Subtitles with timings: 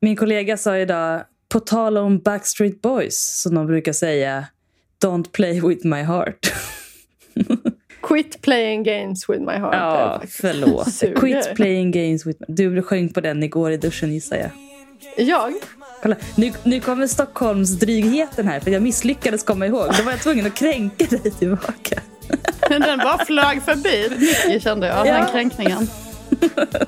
[0.00, 1.22] Min kollega sa idag,
[1.52, 4.46] på tal om Backstreet Boys, som de brukar säga,
[5.04, 6.52] Don't play with my heart.
[8.02, 9.74] Quit playing games with my heart.
[9.74, 10.92] Ja, förlåt.
[10.94, 11.14] Suger.
[11.14, 12.54] Quit playing games with my...
[12.54, 14.50] Du sjöng på den igår i duschen gissar jag.
[15.26, 15.52] Jag?
[16.02, 19.86] Kolla, nu, nu kommer Stockholmsdrygheten här för jag misslyckades komma ihåg.
[19.98, 22.02] Då var jag tvungen att kränka dig tillbaka.
[22.68, 25.12] Den bara flög förbi Nicky kände jag, Ja.
[25.12, 25.88] den kränkningen.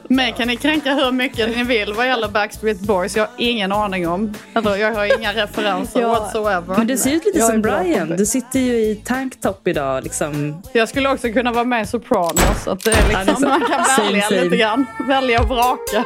[0.08, 3.16] Mig kan ni kränka hur mycket ni vill vad gäller Backstreet Boys.
[3.16, 4.34] Jag har ingen aning om.
[4.54, 6.08] Eller jag har inga referenser Ja.
[6.08, 6.76] whatsoever.
[6.78, 8.08] Men du ser ut lite Jag som Brian.
[8.16, 10.04] Du sitter ju i tanktop idag.
[10.04, 10.62] Liksom.
[10.72, 12.66] Jag skulle också kunna vara med i Sopranos.
[12.68, 14.42] Att det är liksom, man kan Same, välja same.
[14.44, 14.86] lite grann.
[15.08, 16.04] Välja och vraka.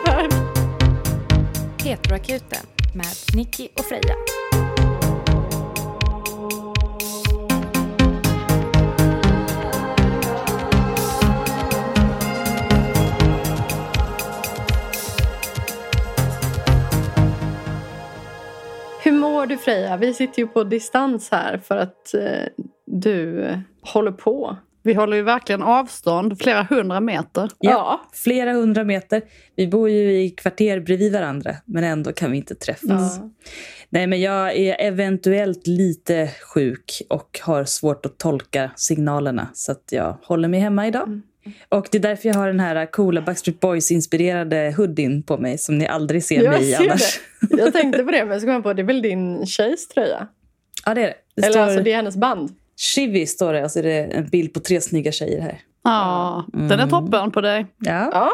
[1.84, 2.58] Heteroakuten
[2.94, 4.14] med Nicky och Freja.
[19.04, 19.96] Hur mår du Freja?
[19.96, 23.48] Vi sitter ju på distans här för att eh, du
[23.82, 24.56] håller på.
[24.82, 27.50] Vi håller ju verkligen avstånd, flera hundra meter.
[27.58, 29.22] Ja, Flera hundra meter.
[29.56, 33.18] Vi bor ju i kvarter bredvid varandra, men ändå kan vi inte träffas.
[33.18, 33.30] Ja.
[33.88, 39.48] Nej, men jag är eventuellt lite sjuk och har svårt att tolka signalerna.
[39.54, 41.06] Så att jag håller mig hemma idag.
[41.08, 41.22] Mm.
[41.68, 45.78] Och det är därför jag har den här coola Backstreet Boys-inspirerade hoodien på mig som
[45.78, 47.20] ni aldrig ser Jag mig i ser annars.
[47.40, 47.56] det.
[47.56, 49.88] Jag tänkte på det, men så kom jag på att det är väl din tjejs
[49.88, 50.28] tröja?
[50.86, 51.14] Ja, det är det.
[51.36, 52.50] det Eller står, alltså det är hennes band.
[52.76, 55.60] Chivi står det och så är det en bild på tre snygga tjejer här.
[55.84, 57.66] Ja, den är toppen på dig.
[57.78, 58.10] Ja.
[58.12, 58.30] Ja.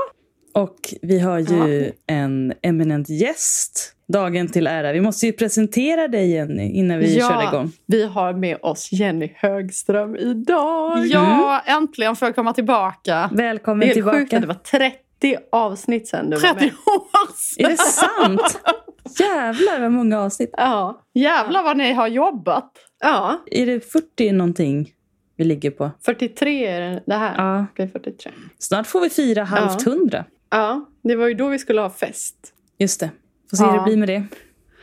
[0.62, 3.92] Och vi har ju en eminent gäst.
[4.12, 4.92] Dagen till ära.
[4.92, 7.28] Vi måste ju presentera dig Jenny innan vi Ja.
[7.28, 7.72] kör igång.
[7.86, 11.06] Vi har med oss Jenny Högström idag.
[11.06, 13.30] Ja, äntligen får jag komma tillbaka.
[13.32, 14.18] Välkommen Det är tillbaka.
[14.18, 16.72] sjukt att det var 30 avsnitt sen du var 30 med.
[16.86, 17.66] år sedan.
[17.66, 18.60] Är det sant?
[19.20, 20.50] Jävlar vad många avsnitt.
[20.56, 21.02] Ja.
[21.14, 22.72] Jävlar vad ni har jobbat.
[23.00, 24.90] ja, Är det 40 någonting
[25.36, 25.90] vi ligger på?
[26.04, 27.34] 43 är det- här.
[27.36, 27.66] Ja.
[27.76, 28.32] Det är 43.
[28.58, 30.24] Snart får vi fira halvt hundra.
[30.50, 32.36] Ja, det var ju då vi skulle ha fest.
[32.78, 33.10] Just det.
[33.50, 34.24] Får se hur det blir med det.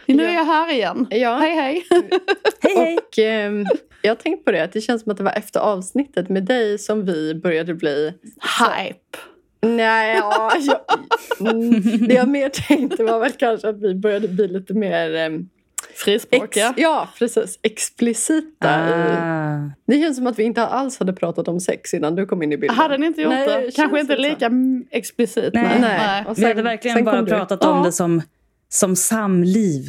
[0.05, 1.07] Nu är jag här igen.
[1.09, 1.37] Ja.
[1.37, 1.83] Hej hej.
[2.61, 2.97] Hej hej!
[2.97, 3.65] Och ehm,
[4.01, 6.43] jag har tänkt på det, att det känns som att det var efter avsnittet med
[6.45, 8.13] dig som vi började bli...
[8.59, 9.17] Hype.
[9.61, 14.47] Nej, ja, jag, mm, det jag mer tänkte var väl kanske att vi började bli
[14.47, 15.09] lite mer...
[15.15, 16.73] Ex, Frispråkiga.
[16.77, 17.59] ja, precis.
[17.61, 18.69] Explicita.
[18.69, 19.71] Ah.
[19.87, 22.53] det känns som att vi inte alls hade pratat om sex innan du kom in
[22.53, 22.77] i bilden.
[22.77, 23.75] Hade ni inte gjort Nej, det?
[23.75, 24.21] Kanske inte så.
[24.21, 25.53] lika mm, explicit.
[25.53, 25.77] Nej.
[25.81, 26.25] Nej.
[26.27, 27.31] Och Vi hade sen- verkligen sen bara kom du.
[27.31, 27.83] pratat om Ja.
[27.83, 28.21] det som,
[28.69, 29.83] som samliv,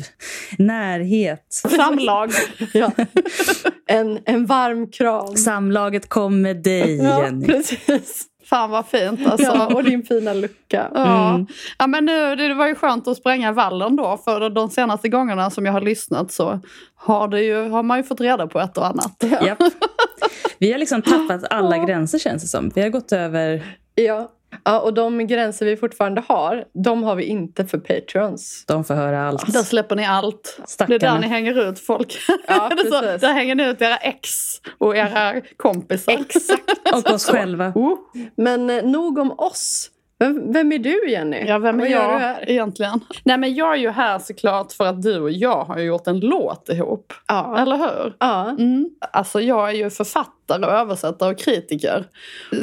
[0.59, 1.45] närhet.
[1.77, 2.31] Samlag.
[2.75, 2.91] Ja.
[3.87, 5.37] En, en varm kram.
[5.37, 7.47] Samlaget kom med dig, Ja, Jenny.
[7.47, 8.25] precis.
[8.45, 9.47] Fan vad fint alltså.
[9.47, 10.91] Ja, och din fina lucka.
[10.95, 11.35] Ja.
[11.35, 11.47] Mm.
[11.79, 15.51] ja men nu, det var ju skönt att spränga vallen då för de senaste gångerna
[15.51, 16.61] som jag har lyssnat så
[16.97, 19.25] har, det ju, har man ju fått reda på ett och annat.
[19.47, 19.59] Japp.
[20.59, 22.71] Vi har liksom tappat alla gränser känns det som.
[22.75, 24.31] Vi har gått över, Ja.
[24.65, 28.65] Ja, och de gränser vi fortfarande har, de har vi inte för Patreons.
[28.67, 29.53] de får höra allt.
[29.53, 30.55] Där släpper ni allt.
[30.57, 30.99] Det är Stackarna.
[30.99, 32.19] där ni hänger ut folk.
[32.49, 34.29] Ja, Det är så, där hänger ni ut era ex
[34.79, 36.13] och era kompisar.
[36.13, 36.71] Exakt.
[36.95, 37.73] Och oss själva.
[37.75, 37.99] Oh,
[38.37, 39.91] Men eh, nog om oss.
[40.19, 41.45] Vem, vem är du Jenny?
[41.47, 42.51] ja, vem är Vad gör jag du här?
[42.51, 43.01] egentligen?
[43.25, 46.21] Nej men jag är ju här såklart för att du och jag har gjort en
[46.21, 47.13] låt ihop.
[47.29, 47.59] Ja.
[47.59, 48.15] Eller hur?
[48.19, 48.49] ja.
[48.51, 48.91] Mm.
[49.13, 52.05] Alltså jag är ju författare och översättare och kritiker.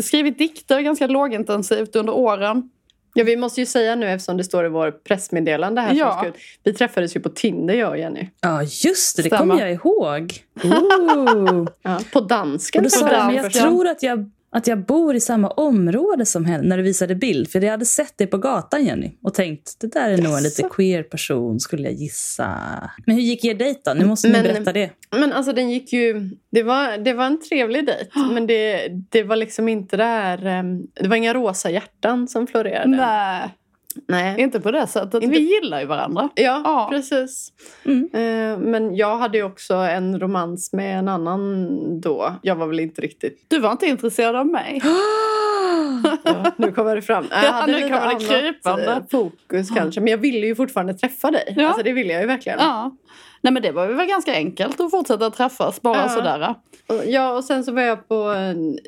[0.02, 2.70] Skrivit dikter ganska lågintensivt under åren.
[3.14, 5.90] ja, vi måste ju säga nu eftersom det står i vår pressmeddelande här.
[5.90, 6.26] som Ja.
[6.28, 6.36] ut.
[6.64, 8.30] Vi träffades ju på Tinder jag och Jenny.
[8.42, 9.24] Ja, just det.
[9.24, 10.34] Det kommer jag ihåg.
[10.64, 11.68] Ooh.
[11.82, 12.00] Ja.
[12.14, 12.80] På dansken.
[12.80, 16.46] Och då sa jag, jag tror att jag, att jag bor i samma område som
[16.46, 17.50] henne när du visade bild.
[17.50, 19.12] För jag hade sett dig på gatan, Jenny.
[19.24, 22.50] Och tänkt, det där är nog en lite queer person, skulle jag gissa.
[23.06, 23.94] Men hur gick er dejt då?
[23.94, 24.90] Nu måste ni Men- berätta det.
[25.12, 26.30] Men alltså den gick ju...
[26.52, 28.10] Det var, det var en trevlig dejt.
[28.34, 30.46] Men det, det var liksom inte det här...
[30.46, 32.98] ehm, Det var inga rosa hjärtan som florerade.
[32.98, 33.50] Nej,
[34.08, 34.42] Nej.
[34.42, 35.24] inte på det sättet.
[35.24, 36.30] Inte- Vi gillar ju varandra.
[36.36, 36.88] Ja, Ja.
[36.92, 37.54] precis.
[37.86, 38.10] Mm.
[38.14, 41.68] Eh, Men jag hade ju också en romans med en annan
[42.02, 42.34] då.
[42.42, 43.46] Jag var väl inte riktigt...
[43.48, 44.82] Du var inte intresserad av mig.
[46.24, 47.26] Ja, nu kommer det fram.
[47.30, 48.86] Jag Ja, hade nu lite annat, krypande.
[48.92, 50.02] eh, fokus kanske.
[50.02, 51.54] Men jag ville ju fortfarande träffa dig.
[51.58, 51.68] Ja.
[51.68, 52.60] Alltså det ville jag ju verkligen.
[52.62, 52.92] Ja.
[53.42, 56.10] Nej men det var väl ganska enkelt att fortsätta träffas bara Ja.
[56.10, 56.56] sådär.
[57.06, 58.34] Ja, och sen så var jag på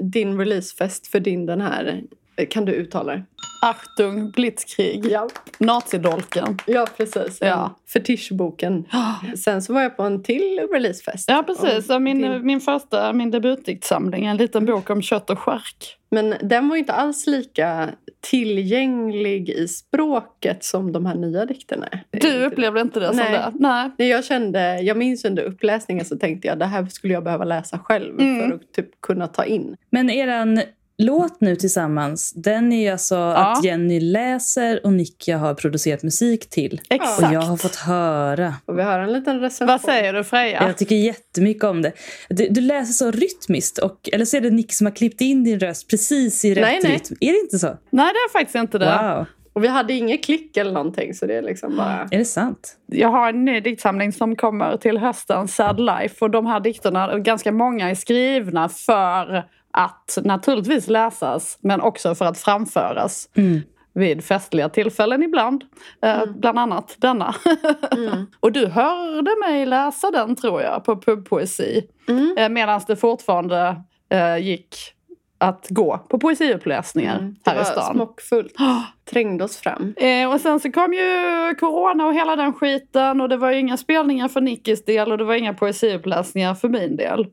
[0.01, 2.01] din releasefest för din den här
[2.49, 3.23] Kan du uttala det?
[3.61, 5.27] Achtung, Blitzkrieg, Ja,
[5.59, 6.57] Nazidolken.
[6.65, 7.37] ja precis.
[7.41, 7.75] Ja.
[7.93, 8.85] Fetischboken.
[9.37, 11.29] Sen så var jag på en till releasefest.
[11.29, 15.97] Ja precis, min, min första, min debutdiktsamling, en liten bok om kött och skärk.
[16.11, 17.89] Men den var ju inte alls lika
[18.51, 22.03] tillgänglig i språket som de här nya dikterna är.
[22.11, 23.31] Du upplevde inte det som Nej.
[23.31, 23.51] det?
[23.55, 23.91] Nej.
[23.97, 27.45] Nej, jag kände, jag minns under uppläsningen så tänkte jag det här skulle jag behöva
[27.45, 28.49] läsa själv Mm.
[28.49, 29.75] för att typ kunna ta in.
[29.89, 30.61] Men eran
[30.97, 36.49] låt nu tillsammans, den är ju alltså att Jenny läser och Nicka har producerat musik
[36.49, 36.81] till.
[36.89, 37.27] Exakt.
[37.27, 38.53] Och jag har fått höra.
[38.65, 39.67] Och vi har en liten recension.
[39.67, 40.63] Vad säger du Freja?
[40.67, 41.91] Jag tycker jättemycket om det.
[42.29, 45.43] Du, du läser så rytmiskt, och, eller så är det Nick som har klippt in
[45.43, 46.91] din röst precis i rätt Nej, nej.
[46.91, 47.17] rytm.
[47.19, 47.67] Är det inte så?
[47.89, 48.99] Nej det är faktiskt inte det.
[49.01, 52.07] Wow, Och vi hade inget klick eller någonting så det är liksom bara...
[52.11, 52.77] är det sant?
[52.85, 56.25] Jag har en ny diktsamling som kommer till hösten, Sad Life.
[56.25, 59.43] Och de här dikterna, ganska många är skrivna för
[59.77, 63.61] att naturligtvis läsas men också för att framföras Mm.
[63.93, 65.63] vid festliga tillfällen ibland.
[66.01, 67.35] Eh, bland annat denna.
[67.91, 68.25] Mm.
[68.39, 71.87] och du hörde mig läsa den tror jag på pubpoesi.
[72.07, 72.35] Mm.
[72.37, 74.75] Eh, Medan det fortfarande eh, gick
[75.39, 77.35] att gå på poesiuppläsningar Mm.
[77.43, 77.95] Det här i var stan.
[77.95, 78.53] smockfullt.
[79.11, 79.93] Trängde oss fram.
[79.97, 83.59] Eh, och sen så kom ju corona och hela den skiten och det var ju
[83.59, 87.27] inga spelningar för Nickis del och det var inga poesiuppläsningar för min del.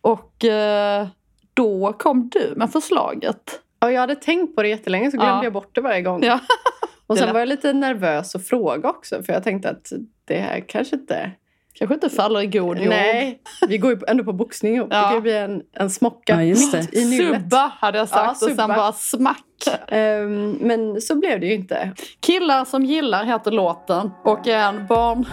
[0.00, 1.06] Och eh,
[1.54, 3.60] då kom du med förslaget.
[3.80, 5.44] Ja, jag hade tänkt på det jättelänge så glömde Ja.
[5.44, 6.22] jag bort det varje gång.
[6.24, 6.40] Ja.
[7.06, 9.92] Och sen var jag lite nervös och fråga också för jag tänkte att
[10.24, 11.30] det här kanske inte...
[11.78, 12.88] Kanske inte faller i god jord.
[12.88, 14.88] Nej, vi går ju ändå på boxning ihop.
[14.90, 14.96] Ja.
[14.96, 17.42] Det kan ju bli en, en smocka Ja, mitt i nyllet.
[17.42, 19.44] Subba hade jag sagt Ja, och sen bara smack.
[19.88, 21.92] Ehm, men så blev det ju inte.
[22.20, 25.24] Killar som gillar heter låten och är en barn...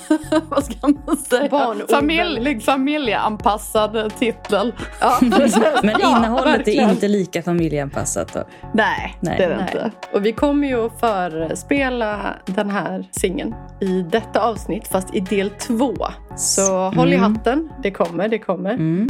[0.48, 1.48] vad ska man säga?
[1.48, 1.90] Barnovänlig.
[1.90, 4.74] Familj, familjeanpassad titel.
[5.00, 5.18] Ja.
[5.82, 6.88] Men Ja, innehållet verkligen.
[6.88, 8.44] är inte lika familjeanpassat då?
[8.74, 9.34] Nej, Nej.
[9.38, 9.66] det är det Nej.
[9.72, 9.90] inte.
[10.12, 15.50] Och vi kommer ju att förspela den här singeln i detta avsnitt fast i del
[15.50, 15.94] två.
[16.36, 17.32] Så håll i Mm.
[17.34, 17.68] hatten.
[17.82, 18.70] Det kommer, det kommer.
[18.70, 19.08] Mm.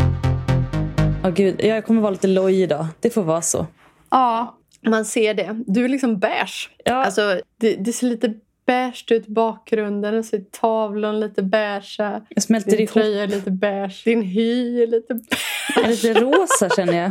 [1.24, 2.86] Åh gud, jag kommer vara lite loj idag.
[3.00, 3.66] Det får vara så.
[4.10, 4.56] Ja,
[4.86, 5.62] Man ser det.
[5.66, 6.70] Du är liksom beige.
[6.84, 8.34] Ja, Alltså, det, det ser lite
[8.66, 10.18] beige ut i bakgrunden.
[10.18, 11.96] Och så är tavlan lite beige.
[12.28, 12.92] jag smälter Din ihop.
[12.92, 14.02] tröja är lite beige.
[14.04, 15.40] Din hy är lite beige.
[15.76, 17.10] Jag är lite rosa känner jag.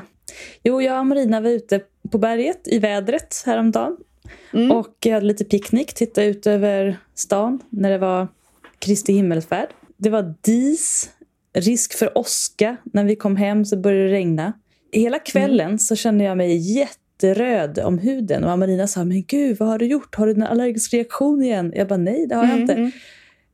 [0.63, 1.81] Jo, jag och Marina var ute
[2.12, 3.98] på berget i vädret häromdagen.
[4.54, 4.72] Mm.
[4.72, 8.27] Och jag hade lite picknick, tittade ut över stan när det var
[8.80, 9.69] Kristi himmelsfärd.
[9.98, 11.10] Det var dis,
[11.54, 12.77] risk för åska.
[12.83, 14.54] När vi kom hem så började det regna.
[14.92, 16.57] Hela kvällen så kände jag mig
[17.24, 18.44] jätteröd om huden.
[18.44, 20.16] Och Marina sa, men gud vad har du gjort?
[20.16, 21.74] Har du en allergisk reaktion igen?
[21.75, 22.74] Jag bara, nej det har jag inte.
[22.74, 22.92] Mm,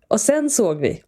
[0.08, 1.02] Och sen såg vi,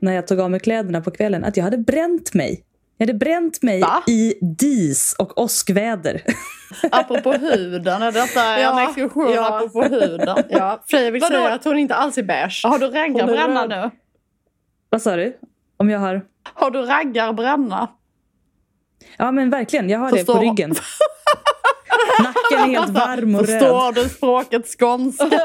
[0.00, 2.64] när jag tog av mig kläderna på kvällen, att jag hade bränt mig.
[2.96, 4.02] Jag hade bränt mig Va?
[4.06, 6.22] i dis och åskväder.
[6.90, 9.56] Apropå huden, är detta Ja, en exkursion ja.
[9.56, 10.36] apropå huden?
[10.48, 11.34] Ja, Freja vill Vadå?
[11.34, 12.60] säga att hon inte alls är beige.
[12.64, 13.90] Har du raggarbränna är nu?
[14.90, 15.36] Vad sa du?
[15.76, 16.22] Om jag har...
[16.54, 17.88] Har du raggarbränna?
[19.18, 20.34] Ja men verkligen, jag har det Förstår.
[20.34, 20.74] på ryggen.
[22.18, 23.60] Nacken är helt varm och röd.
[23.60, 25.42] Förstår du språket skånska?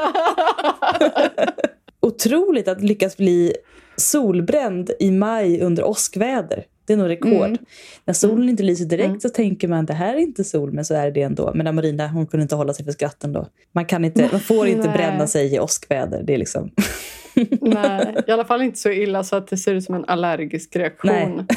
[2.00, 3.52] Otroligt att lyckas bli
[3.96, 6.64] solbränd i maj under åskväder.
[6.86, 7.46] Det är nog rekord.
[7.46, 7.58] Mm.
[8.04, 9.20] När solen inte lyser direkt Mm.
[9.20, 11.52] så tänker man det här är inte sol, men så är det ändå.
[11.54, 13.46] Men Marina hon kunde inte hålla sig för skratten då.
[13.72, 16.22] Man, kan inte, man får inte bränna sig i åskväder.
[16.22, 16.70] Det är liksom...
[17.60, 20.76] Nej, i alla fall inte så illa så att det ser ut som en allergisk
[20.76, 21.46] reaktion.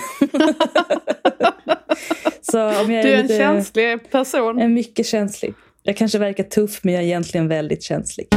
[2.42, 4.60] Så om jag Du är en lite, känslig person.
[4.60, 5.54] är mycket känslig.
[5.84, 8.28] Jag kanske verkar tuff, men jag är egentligen väldigt känslig.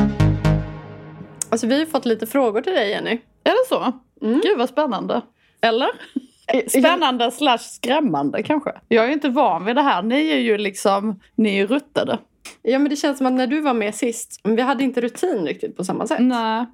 [1.48, 3.10] Alltså, vi har fått lite frågor till dig, Jenny.
[3.44, 3.92] Är det så?
[4.26, 4.40] Mm.
[4.40, 5.22] Gud vad spännande.
[5.60, 5.88] Eller?
[6.68, 8.72] Spännande slash skrämmande kanske.
[8.88, 10.02] Jag är inte van vid det här.
[10.02, 12.18] Ni är ju liksom, ni är ruttade.
[12.62, 15.46] Ja, men det känns som att när du var med sist, vi hade inte rutin
[15.46, 16.18] riktigt på samma sätt.
[16.20, 16.66] Nej.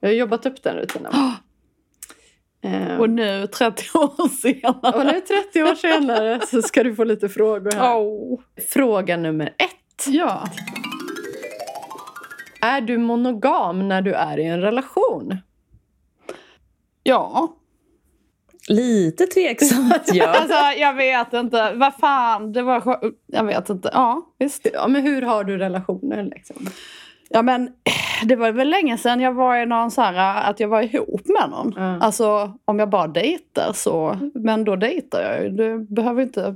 [0.00, 1.12] Vi har jobbat upp den rutinen.
[1.14, 1.32] Eh,
[2.98, 4.98] Och nu 30 år senare.
[4.98, 7.96] och nu 30 år senare så ska du få lite frågor här.
[7.96, 8.40] Oh.
[8.68, 10.06] Fråga nummer ett.
[10.06, 10.48] Ja.
[12.60, 15.36] Är du monogam när du är i en relation?
[17.02, 17.54] Ja.
[18.68, 20.26] Lite tveksamt, ja.
[20.40, 21.72] Alltså jag vet inte.
[21.72, 22.52] Vad fan.
[22.52, 23.90] Det var Jag vet inte.
[23.92, 24.66] Ja visst.
[24.72, 26.56] Ja, men hur har du relationer liksom?
[27.28, 27.70] Ja men
[28.24, 31.22] det var väl länge sedan jag var i någon så här att jag var ihop
[31.26, 31.76] med någon.
[31.76, 32.02] Mm.
[32.02, 34.18] Alltså om jag bara dejtar så.
[34.34, 35.50] Men då dejtar jag ju.
[35.50, 36.54] Det behöver inte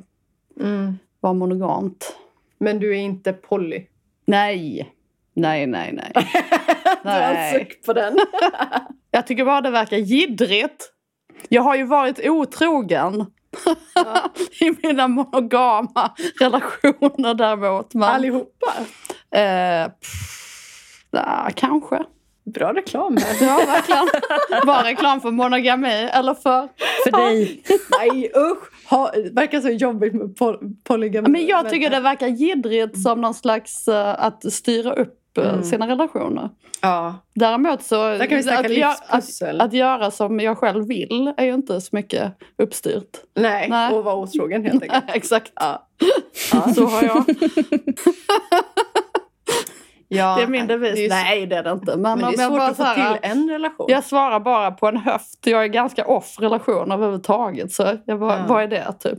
[0.60, 0.98] Mm.
[1.20, 2.16] vara monogamt.
[2.58, 3.86] Men du är inte poly?
[4.26, 4.92] Nej.
[5.34, 6.12] Nej, nej, nej.
[7.02, 8.16] Du har en suck på den.
[9.10, 10.92] Jag tycker bara det verkar jiddrigt.
[11.48, 13.26] Jag har ju varit otrogen
[14.60, 17.94] I mina monogama relationer däremot.
[17.94, 18.72] Men, Allihopa?
[19.30, 20.41] eh, pff,
[21.12, 22.02] ja, kanske.
[22.44, 23.46] Bra reklam här.
[23.46, 24.06] Ja, verkligen.
[24.66, 26.68] Var reklam för monogami eller för...
[27.04, 27.62] För dig.
[28.00, 28.90] Nej usch!
[28.90, 31.28] Ha, verkar så jobbigt med pol- polygami.
[31.28, 35.62] Men jag tycker det verkar jiddrigt som någon slags eh, att styra upp eh, Mm.
[35.62, 36.50] sina relationer.
[36.80, 37.96] Ja, Däremot så...
[37.96, 41.88] där kan vi att, att, att göra som jag själv vill är ju inte så
[41.96, 43.10] mycket uppstyrt.
[43.36, 43.94] Nej, Nej.
[43.94, 45.04] och vara otrogen helt enkelt.
[45.14, 45.52] Exakt.
[45.54, 45.88] Ja.
[46.74, 47.24] Så har jag.
[50.16, 50.94] Ja, Det är min devis.
[50.94, 51.96] det är Nej, det är det inte.
[51.96, 53.86] Men, Men om det är jag svårt bara att få här, till en relation.
[53.88, 55.38] Jag svarar bara på en höft.
[55.46, 57.72] Jag är ganska off relation överhuvudtaget.
[57.72, 58.44] Så jag bara, Ja.
[58.48, 59.18] vad är det typ?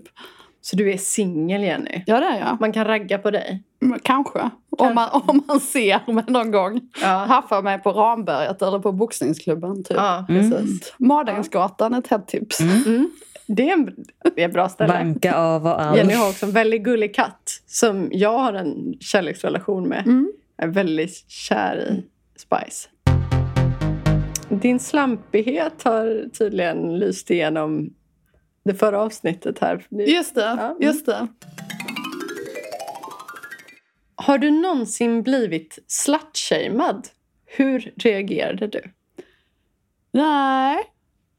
[0.61, 2.03] Så du är singel Jenny?
[2.05, 2.57] Ja, det är jag.
[2.61, 3.63] Man kan ragga på dig?
[3.79, 4.49] Men Kanske.
[4.77, 6.81] Om, man, om man ser mig någon gång.
[7.01, 9.83] Ja, Haffa mig på Ramberget eller på boxningsklubben.
[9.83, 9.97] Typ.
[9.97, 10.51] ja Mm.
[10.51, 10.93] precis.
[10.97, 12.59] Madängsgatan, ett hett tips.
[12.61, 13.09] Mm.
[13.47, 13.85] Det, är en,
[14.35, 14.93] det är ett bra ställe.
[14.93, 15.97] Vanka av och allt.
[15.97, 20.03] Jenny har också en väldigt gullig katt som jag har en kärleksrelation med.
[20.07, 20.31] Mm.
[20.63, 22.03] Är väldigt kär i
[22.39, 22.89] Spice.
[24.49, 27.93] Din slampighet har tydligen lyst igenom
[28.65, 29.85] det förra avsnittet här.
[29.89, 30.77] Just det, Ja, mm.
[30.79, 31.27] just det.
[34.15, 37.07] Har du någonsin blivit slutshamead?
[37.45, 38.81] Hur reagerade du?
[40.11, 40.77] Nej.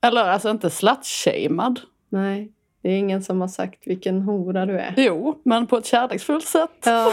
[0.02, 1.80] Eller alltså inte slutshamead.
[2.08, 2.52] Nej,
[2.82, 4.94] det är ingen som har sagt vilken hora du är.
[4.96, 6.82] Jo, men på ett kärleksfullt sätt.
[6.84, 7.12] Ja,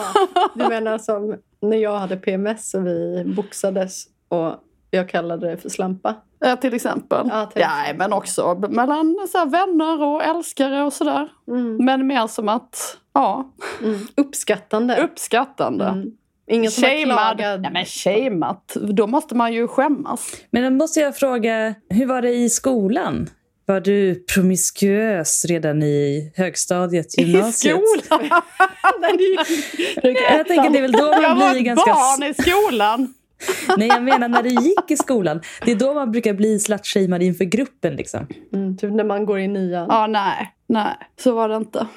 [0.56, 4.54] du menar som när jag hade PMS och vi boxades och
[4.92, 6.16] jag kallade det för slampa?
[6.40, 7.28] Ja, till exempel.
[7.32, 11.30] Ja, till Ja, men också mellan så här, vänner och älskare och sådär.
[11.48, 11.78] Mm.
[11.86, 13.52] Men mer som att, ja,
[13.84, 14.00] Mm.
[14.18, 14.98] Uppskattande.
[15.04, 15.86] uppskattande.
[15.86, 16.12] Mm.
[16.48, 17.38] Ingen som har Shamead.
[17.38, 17.62] klagat.
[17.62, 20.34] Nej men shameat, då måste man ju skämmas.
[20.50, 23.30] Men då måste jag fråga, hur var det i skolan?
[23.66, 27.76] Var du promiskuös redan i högstadiet, gymnasiet?
[27.76, 28.30] I skolan!
[30.04, 31.92] Jag tänker det är väl då Jag man var blir ett ganska...
[31.92, 33.14] barn i skolan.
[33.78, 35.42] Nej, jag menar när du gick i skolan.
[35.66, 37.96] Det är då man brukar bli slutshamead inför gruppen.
[37.96, 38.28] Liksom.
[38.54, 39.88] Mm, typ när man går i nian.
[39.90, 41.88] Ja, nej, nej, så var det inte.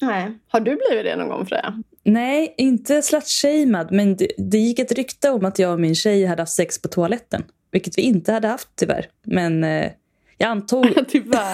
[0.00, 0.38] Nej.
[0.48, 1.82] Har du blivit det någon gång Freja?
[2.04, 6.24] Nej, inte slutshamead, men det, det gick ett rykte om att jag och min tjej
[6.24, 7.44] hade haft sex på toaletten.
[7.72, 9.06] Vilket vi inte hade haft tyvärr.
[9.26, 9.90] Men eh,
[10.40, 10.86] jag, antog,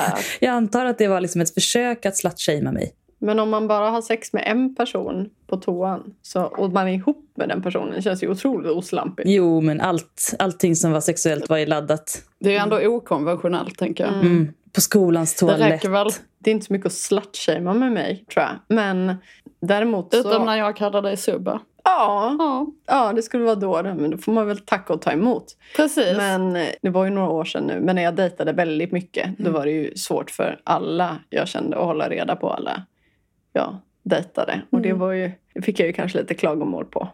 [0.41, 2.93] jag antar att det var liksom ett försök att slutshamea mig.
[3.19, 6.93] Men om man bara har sex med en person på toan så, och man är
[6.93, 9.29] ihop med den personen känns ju otroligt oslampigt.
[9.29, 12.23] Jo, men allt, allting som var sexuellt var ju laddat.
[12.39, 14.15] Det är ju ändå okonventionellt, tänker jag.
[14.15, 15.73] Mm, på skolans Det toalett.
[15.73, 16.09] räcker väl.
[16.39, 18.77] Det är inte så mycket att slutshamea med mig tror jag.
[18.77, 19.15] Men
[19.61, 20.21] däremot så...
[20.21, 21.61] Utom när jag kallar dig subba.
[21.89, 23.83] Ja, Ja, ja, det skulle vara då.
[23.83, 25.45] Men då får man väl tacka och ta emot.
[25.77, 26.17] precis.
[26.17, 27.81] Men eh, det var ju några år sedan nu.
[27.81, 31.77] Men när jag dejtade väldigt mycket då var det ju svårt för alla jag kände
[31.79, 32.83] att hålla reda på alla
[33.53, 34.61] jag dejtade.
[34.71, 35.01] Och det Mm.
[35.01, 37.09] var ju, det fick jag ju kanske lite klagomål på.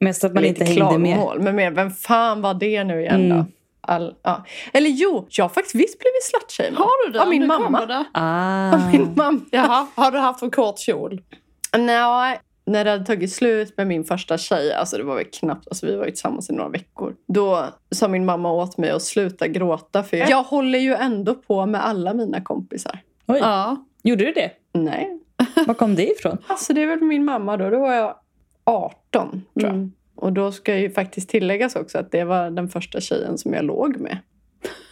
[0.00, 1.18] Mest att man Eller inte hängde med.
[1.40, 3.34] men mer vem fan var det nu igen då?
[3.34, 3.46] Mm.
[3.80, 4.44] All, ja.
[4.72, 6.74] Eller jo, jag har faktiskt visst blivit slutshamead.
[6.78, 7.22] Har du det?
[7.22, 8.04] Av min Nu mamma.
[8.12, 8.72] Ah.
[8.74, 9.40] Av min mamma.
[9.50, 11.20] Jaha, har du haft för kort kjol?
[11.78, 15.68] Nej, när det hade tagit slut med min första tjej, alltså det var väl knappt,
[15.68, 17.14] alltså vi var ju tillsammans i några veckor.
[17.26, 21.66] Då sa min mamma åt mig att sluta gråta för jag håller ju ändå på
[21.66, 22.98] med alla mina kompisar.
[23.26, 23.76] Oj, Ja.
[24.02, 24.50] gjorde du det?
[24.72, 25.18] Nej,
[25.66, 26.38] Var kom det ifrån?
[26.46, 27.70] alltså det är väl min mamma då.
[27.70, 28.14] Då var jag
[28.64, 29.64] 18 tror jag.
[29.74, 29.92] Mm.
[30.16, 33.64] Och då ska ju faktiskt tilläggas också att det var den första tjejen som jag
[33.64, 34.18] låg med.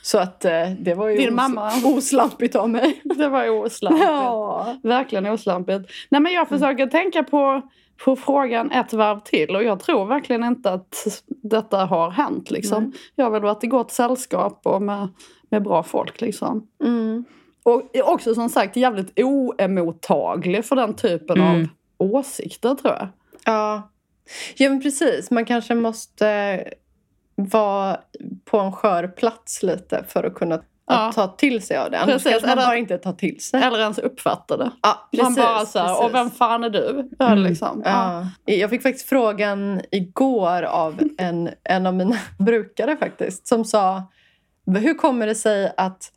[0.03, 1.73] Så att eh, det var ju Din os- mamma.
[1.85, 3.01] oslampigt av mig.
[3.05, 4.05] Det var ju oslampigt.
[4.05, 4.77] Ja.
[4.83, 5.91] Verkligen oslampigt.
[6.09, 7.63] Nej, men jag försöker tänka på,
[8.05, 12.51] på frågan ett varv till och jag tror verkligen inte att detta har hänt.
[12.51, 12.93] Liksom.
[13.17, 15.09] Jag har väl varit i gott sällskap och med,
[15.51, 16.21] med bra folk.
[16.21, 16.67] Liksom.
[16.85, 17.25] Mm.
[17.63, 21.61] Och också som sagt jävligt oemottaglig för den typen Mm.
[21.63, 21.67] av
[21.99, 23.09] åsikter tror jag.
[23.45, 23.91] Ja.
[24.57, 25.31] ja, men precis.
[25.31, 26.65] Man kanske måste
[27.35, 28.01] vara
[28.45, 31.09] på en skör plats lite för att kunna Ja.
[31.09, 31.99] att ta till sig av det.
[31.99, 33.63] Annars Precis, kanske man bara inte tar till sig.
[33.63, 34.71] Eller ens uppfatta det.
[34.83, 36.05] Ja, Man bara så här, precis.
[36.05, 37.11] och vem fan är du?
[37.21, 37.39] Mm.
[37.39, 37.83] liksom.
[37.85, 38.27] ja.
[38.45, 38.55] Ja.
[38.55, 44.03] Jag fick faktiskt frågan igår av en, en av mina brukare faktiskt som sa
[44.67, 46.13] hur kommer det sig att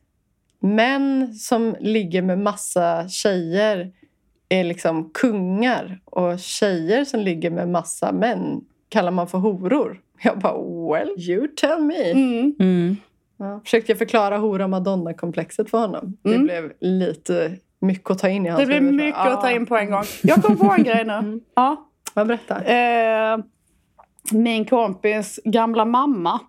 [0.62, 3.92] män som ligger med massa tjejer
[4.50, 10.02] är liksom kungar och tjejer som ligger med massa män kallar man för horor?
[10.22, 10.54] Jag bara
[10.92, 12.12] well, you tell me.
[12.12, 12.56] Mm.
[12.60, 12.96] Mm.
[13.38, 13.60] Ja.
[13.64, 16.18] Försökte jag förklara hora madonna-komplexet för honom.
[16.22, 16.44] Det Mm.
[16.44, 18.94] blev lite mycket att ta in i hans Det huvud.
[18.94, 20.04] mycket att ta in på en gång.
[20.24, 21.14] Jag kom på en grej nu.
[21.14, 21.42] Mm.
[21.56, 21.90] Ja.
[22.16, 22.64] Ja, berätta.
[22.64, 23.38] Eh,
[24.32, 26.40] min kompis gamla mamma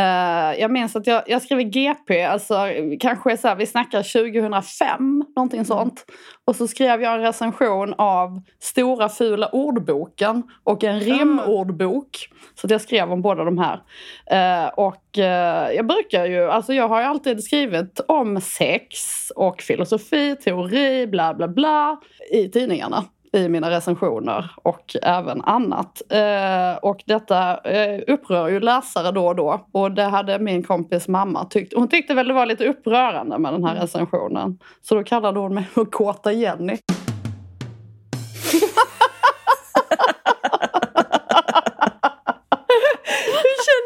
[0.00, 2.54] Eh, jag minns att jag, jag skrev i GP, alltså
[3.00, 6.04] kanske så här, vi snackar 2005, någonting sånt.
[6.44, 12.28] Och så skrev jag en recension av Stora fula ordboken och en rimordbok.
[12.54, 13.80] Så jag skrev om båda de här.
[14.26, 18.98] Eh, och eh, jag brukar ju, alltså jag har ju alltid skrivit om sex
[19.36, 22.00] och filosofi, teori, bla bla bla
[22.32, 26.02] i tidningarna i mina recensioner och även annat.
[26.08, 29.66] Eh, och detta eh, upprör ju läsare då och då.
[29.72, 31.74] Och det hade min kompis mamma tyckt.
[31.76, 34.58] Hon tyckte väl det var lite upprörande med den här recensionen.
[34.82, 36.78] Så då kallade hon mig för Kåta Jenny.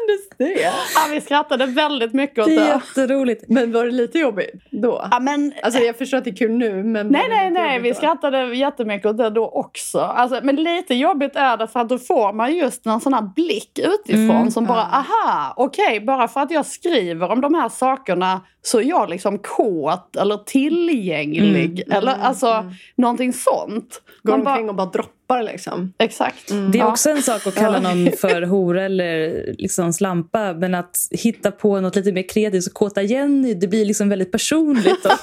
[0.05, 0.61] Kändes det?
[0.61, 0.73] Ja,
[1.11, 2.67] vi skrattade väldigt mycket åt Det är det.
[2.67, 3.43] jätteroligt.
[3.49, 5.07] Men var det lite jobbigt då?
[5.11, 7.07] Ja, men, Alltså jag förstår att det är kul nu men...
[7.07, 7.79] Nej, nej, nej.
[7.79, 7.95] Vi då?
[7.95, 9.99] skrattade jättemycket åt det då också.
[9.99, 13.21] Alltså, men lite jobbigt är det för att då får man just en sån här
[13.35, 14.97] blick utifrån Mm, som bara, ja.
[14.97, 19.39] aha, okej, bara för att jag skriver om de här sakerna så är jag liksom
[19.39, 21.79] kåt eller tillgänglig.
[21.79, 22.73] Mm, eller mm, alltså mm.
[22.95, 24.01] någonting sånt.
[24.23, 25.93] Går Man bara, omkring och bara droppar liksom.
[25.97, 26.47] exakt.
[26.47, 26.91] Det är Ja.
[26.91, 31.79] också en sak att kalla någon för hora eller liksom slampa men att hitta på
[31.79, 35.05] något lite mer kreativt, så kåta Jenny, det blir liksom väldigt personligt.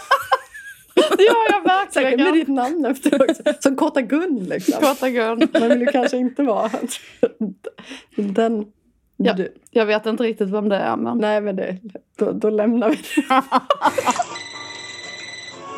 [0.94, 2.32] Det gör jag Säkert med verkligen.
[2.34, 3.42] ditt namn efter också.
[3.60, 4.74] Som Kåta Gun liksom.
[4.80, 5.48] Kåta Gun.
[5.60, 6.70] Man vill ju kanske inte vara
[8.16, 8.64] den.
[9.16, 9.32] Ja.
[9.32, 9.54] Du.
[9.70, 11.18] Jag vet inte riktigt vem det är men...
[11.18, 11.78] Nej men det,
[12.16, 13.22] då, då lämnar vi det.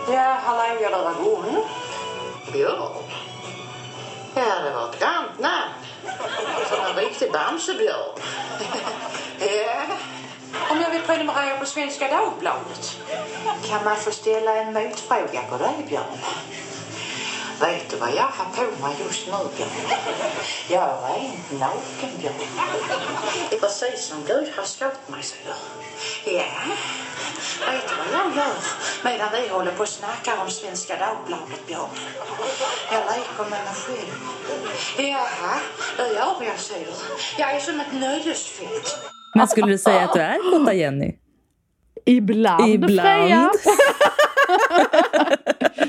[0.09, 1.65] Ja, hallå, jag lagar Gun.
[2.53, 2.93] Björn.
[4.35, 5.75] Ja, det var ett grant namn.
[6.69, 8.19] Som en riktig Bamsebjörn.
[9.41, 9.83] ja.
[10.71, 13.01] Om jag vill prenumerera på Svenska Dagbladet
[13.69, 16.19] kan man få ställa en motfråga på dig, Björn.
[17.61, 19.69] Vet du vad jag har på mig just nu, Björn?
[20.69, 22.35] Jag är en naken, Björn.
[23.61, 25.51] Precis som Gud har skapat mig, ser du.
[26.33, 26.45] Ja.
[27.73, 28.55] Vet du vad jag gör
[29.05, 31.89] medan vi håller på och snackar om Svenska Dagbladet, Björn?
[32.93, 34.19] Jag leker med mig själv.
[34.99, 35.61] Jaha,
[35.97, 36.93] det gör jag, du.
[37.39, 38.99] Jag är som ett nöjesfält.
[39.35, 41.15] Men skulle du säga att du är kåta Jenny?
[42.07, 43.01] Ibland, Ibland.
[43.01, 43.51] Freja.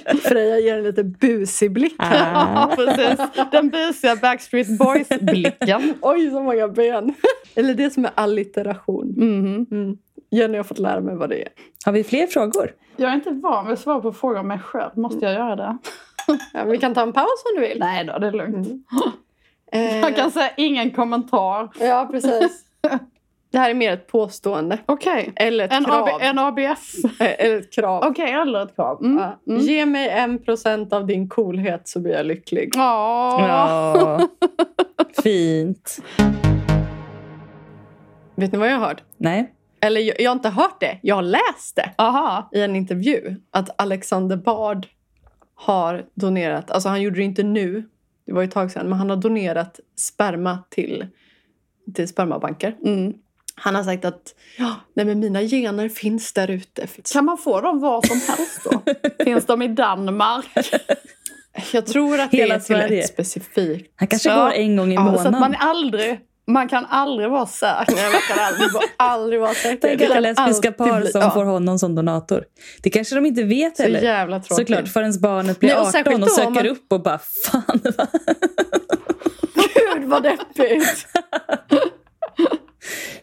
[0.30, 1.96] Freja ger en lite busig blick.
[1.98, 2.14] Ah.
[2.16, 3.20] Ja, precis.
[3.52, 5.94] Den busiga Backstreet Boys-blicken.
[6.02, 7.14] Oj, så många ben.
[7.56, 9.08] Eller det som är allitteration.
[9.18, 9.66] Mhm.
[9.72, 9.98] Mm.
[10.32, 11.50] Jenny har fått lära mig vad det är.
[11.86, 12.72] Har vi fler frågor?
[12.98, 14.92] Jag är inte van vid att svara på frågor om mig själv.
[14.98, 15.78] Måste jag göra det?
[16.54, 17.80] Ja, vi kan ta en paus om du vill.
[17.80, 18.68] Nej då, det är lugnt.
[19.72, 21.70] Eh, Jag kan säga ingen kommentar.
[21.80, 22.66] Ja, precis.
[23.52, 24.78] Det här är mer ett påstående.
[24.86, 25.32] Okej.
[25.36, 26.08] Eller ett En, krav.
[26.08, 26.96] AB, en ABF.
[27.20, 28.04] Eh, Eller ett krav.
[28.06, 29.04] Okej, eller ett krav.
[29.06, 29.24] Mm.
[29.48, 29.62] Mm.
[29.62, 32.72] Ge mig en procent av din coolhet så blir jag lycklig.
[32.76, 34.20] Ja.
[35.24, 35.98] Fint.
[38.36, 39.04] Vet ni vad jag har hört?
[39.18, 39.52] Nej.
[39.82, 42.50] Eller jag, jag har inte hört det, jag har läst det Aha.
[42.52, 43.36] i en intervju.
[43.52, 44.88] Att Alexander Bard
[45.56, 47.90] har donerat, alltså han gjorde det inte nu,
[48.26, 51.08] det var ju ett tag sedan, men han har donerat sperma till,
[51.96, 52.76] till spermabanker.
[52.86, 53.14] Mm.
[53.56, 54.22] Han har sagt att
[54.58, 56.88] ja, nej men mina gener finns där ute.
[57.14, 58.82] Kan man få dem var som helst då?
[59.24, 60.46] Finns de i Danmark?
[61.74, 63.04] Jag tror att det Hela är till Sverige.
[63.04, 63.94] ett specifikt...
[63.96, 64.44] Han kanske Ja.
[64.44, 65.40] går en gång i Ja, så att månaden.
[65.40, 68.12] Man, är aldrig, man kan aldrig vara säker.
[68.12, 69.78] Man kan aldrig, aldrig vara säker.
[69.88, 72.44] Tänk Det alla lesbiska par bli- som ja, får honom som donator.
[72.84, 74.02] Det kanske de inte vet Så heller.
[74.02, 74.68] jävla tråkigt.
[74.68, 77.82] Såklart, förrän barnet blir Nej, och 18 särskilt och söker man- upp och bara fan.
[77.98, 78.08] va?
[79.96, 81.08] Gud vad deppigt!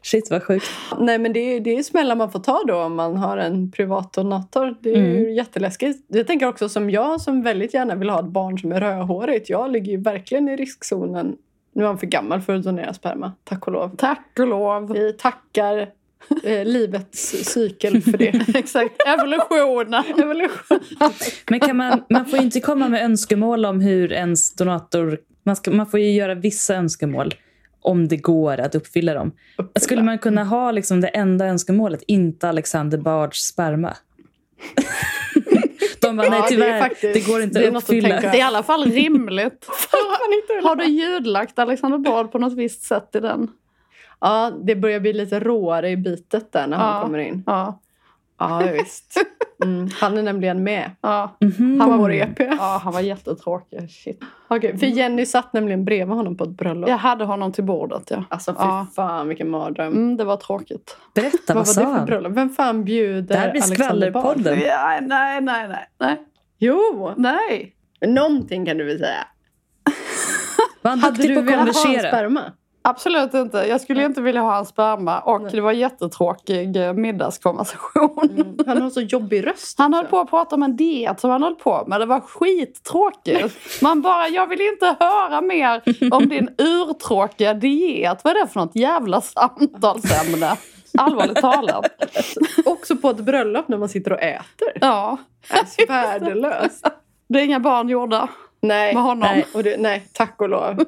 [0.03, 0.67] Shit vad sjukt.
[0.99, 3.71] Nej men det är, det är smällar man får ta då om man har en
[3.71, 4.77] privat donator.
[4.81, 5.35] Det är ju Mm.
[5.35, 6.05] jätteläskigt.
[6.09, 9.51] Jag tänker också som jag som väldigt gärna vill ha ett barn som är rödhårigt.
[9.51, 11.37] Jag ligger ju verkligen i riskzonen.
[11.75, 13.97] Nu är han för gammal för att donera sperma, tack och lov.
[13.97, 14.93] Tack och lov.
[14.93, 15.89] Vi tackar
[16.45, 17.21] eh, livets
[17.53, 18.47] cykel för det.
[18.55, 20.05] Exakt, evolutionen.
[20.19, 20.81] Evolution.
[21.51, 25.19] Men kan man, man får ju inte komma med önskemål om hur ens donator...
[25.45, 27.35] Man, ska, man får ju göra vissa önskemål
[27.83, 29.33] om det går att uppfylla dem.
[29.81, 33.97] Skulle man kunna ha liksom det enda önskemålet, inte Alexander Bards sperma?
[36.01, 38.09] De bara, Ja, nej det är tyvärr, det, faktiskt- går inte det att att uppfylla.
[38.09, 39.67] tänka Det är i alla fall rimligt.
[40.63, 43.49] Har du ljudlagt Alexander Bard på något visst sätt i den?
[44.21, 47.03] Ja, det börjar bli lite råare i bitet där när han Ja.
[47.03, 47.43] kommer in.
[47.47, 47.81] Ja.
[48.39, 49.15] Ja, visst.
[49.65, 51.37] Mm, han är nämligen med ja.
[51.41, 51.81] Mhm.
[51.81, 52.41] på vår EP.
[52.41, 53.91] Ja, han var jättetråkig.
[53.91, 54.21] Shit.
[54.49, 56.89] Okej, för Jenny satt nämligen bredvid honom på ett bröllop.
[56.89, 58.25] Jag hade honom till bordet, ja.
[58.31, 58.87] Alltså fy Ja.
[58.97, 59.93] fan vilken mardröm.
[59.93, 60.97] Mm, det var tråkigt.
[61.15, 62.07] Berätta, vad vad var sa det för han?
[62.07, 62.33] bröllop?
[62.33, 64.61] Vem fan bjuder Det här blir skvallerpodden.
[64.61, 65.89] Ja, nej, nej, nej.
[66.01, 66.23] Nej.
[66.59, 67.75] Jo, nej.
[68.07, 69.27] någonting kan du väl säga.
[70.83, 72.11] Var han Hade duktig du på att velat ha en konversera?
[72.85, 73.59] Absolut inte.
[73.59, 78.19] Jag skulle inte vilja ha en sperma och det var jättetråkig eh, middagskonversation.
[78.31, 78.57] Mm.
[78.67, 79.79] Han har så jobbig röst.
[79.79, 82.01] Han höll på att prata om en diet som han höll på med.
[82.01, 83.83] Det var skittråkigt.
[83.83, 88.21] Man bara, jag vill inte höra mer om din urtråkiga diet.
[88.25, 90.57] Vad är det för något jävla samtalsämne?
[90.99, 91.85] Allvarligt talat.
[92.65, 94.73] Också på ett bröllop när man sitter och äter.
[94.81, 95.17] Ja,
[95.51, 96.87] Alltså, värdelöst.
[97.29, 98.29] det är inga barn gjorda.
[98.61, 99.19] Nej, Med honom.
[99.21, 100.85] nej, och det, nej, tack och lov.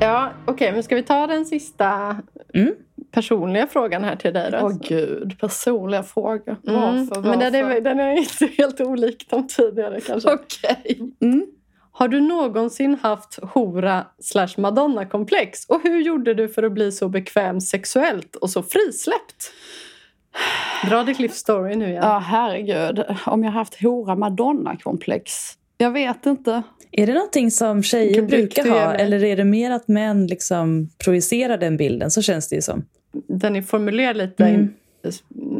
[0.00, 2.16] Ja, okej, men ska vi ta den sista
[2.54, 2.74] Mm.
[3.12, 4.58] personliga frågan här till dig då?
[4.62, 6.56] Åh gud, personliga frågor.
[6.68, 6.80] Mm.
[6.80, 7.22] Varför?
[7.22, 7.80] Men den är, varför?
[7.80, 10.30] den är inte helt olik de tidigare kanske.
[10.32, 11.00] Okej.
[11.22, 11.46] Mm.
[11.92, 15.66] Har du någonsin haft hora slash madonna-komplex?
[15.68, 19.52] Och hur gjorde du för att bli så bekväm sexuellt och så frisläppt?
[20.88, 22.02] Dra ditt livs story nu igen.
[22.04, 23.04] Ja, herregud.
[23.26, 25.32] Om jag haft hora madonna-komplex?
[25.80, 26.62] Jag vet inte.
[26.92, 31.58] Är det någonting som tjejer brukar ha eller är det mer att män liksom projicerar
[31.58, 32.10] den bilden?
[32.10, 32.84] Så känns det ju som.
[33.28, 34.60] Den är formulerad lite Mm.
[34.60, 34.74] in-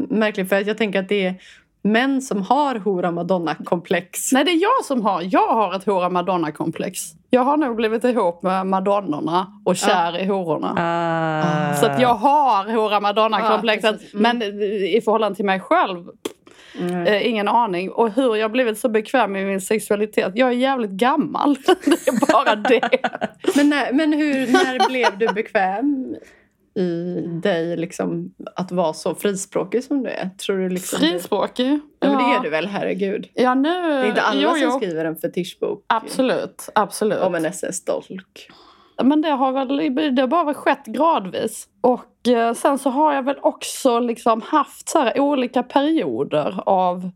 [0.08, 1.34] märkligt för att jag tänker att det är
[1.82, 4.32] män som har hora madonna-komplex.
[4.32, 5.22] Nej, det är jag som har.
[5.24, 7.00] Jag har ett hora madonna-komplex.
[7.30, 10.74] Jag har nog blivit ihop med madonnorna och kär i hororna.
[10.78, 11.74] Ah.
[11.80, 13.84] Så att jag har hora madonna-komplexet.
[13.90, 14.14] Ja, precis.
[14.14, 14.38] Mm.
[14.38, 16.04] men i förhållande till mig själv,
[16.78, 17.06] Mm.
[17.06, 17.90] eh, ingen aning.
[17.90, 20.32] Och hur jag blivit så bekväm i min sexualitet.
[20.34, 21.54] Jag är jävligt gammal.
[21.84, 22.90] det är bara det.
[23.56, 26.16] Men, när, men hur, när blev du bekväm
[26.74, 30.30] i dig liksom, att vara så frispråkig som du är?
[30.46, 31.80] Tror du liksom du- Frispråkig.
[32.00, 33.28] Ja, men det är du väl, herregud?
[33.34, 33.68] Ja, nu...
[33.68, 34.70] Det är inte alla jo, jo.
[34.70, 37.18] som skriver en fetischbok Absolut, absolut.
[37.20, 38.50] om en SS-dolk.
[39.02, 41.68] Men det har väl det har bara skett gradvis.
[41.80, 47.10] Och eh, sen så har jag väl också liksom haft så här olika perioder av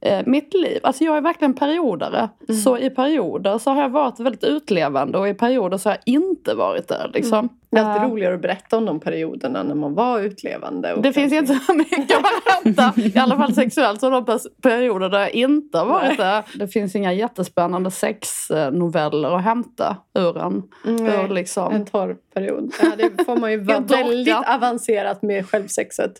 [0.00, 0.80] eh, mitt liv.
[0.82, 2.28] Alltså jag är verkligen periodare.
[2.48, 2.60] Mm.
[2.60, 6.14] Så i perioder så har jag varit väldigt utlevande och i perioder så har jag
[6.14, 7.10] inte varit där.
[7.14, 7.48] Liksom.
[7.70, 10.94] Det är alltid Eh, roligare att berätta om de perioderna när man var utlevande.
[11.02, 15.08] det finns kanske- inte så mycket att hämta, i alla fall sexuellt, som de perioder
[15.08, 16.44] där jag inte har varit där.
[16.58, 20.62] Det finns inga jättespännande sexnoveller att hämta ur en.
[20.86, 21.72] Mm, Ur liksom.
[21.74, 22.72] En torr period.
[22.82, 26.12] Ja, det får man ju vara väldigt avancerat med självsexet.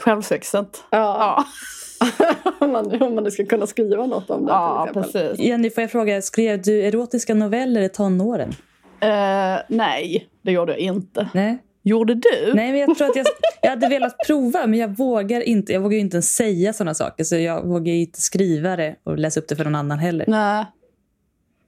[0.00, 0.84] Självsexet.
[0.90, 0.98] Ja.
[0.98, 1.44] Ja,
[2.60, 5.38] om, man, om man nu ska kunna skriva något om det ja precis.
[5.38, 8.50] Jenny, får jag fråga, skrev du erotiska noveller i tonåren?
[9.00, 11.28] Eh, nej, det gjorde jag inte.
[11.34, 11.58] Nej.
[11.82, 12.52] Gjorde du?
[12.54, 13.26] Nej, men jag tror att jag,
[13.62, 15.72] jag hade velat prova, men jag vågar inte.
[15.72, 18.96] Jag vågar ju inte ens säga sådana saker, så jag vågar ju inte skriva det
[19.04, 20.24] och läsa upp det för någon annan heller.
[20.28, 20.64] Nej.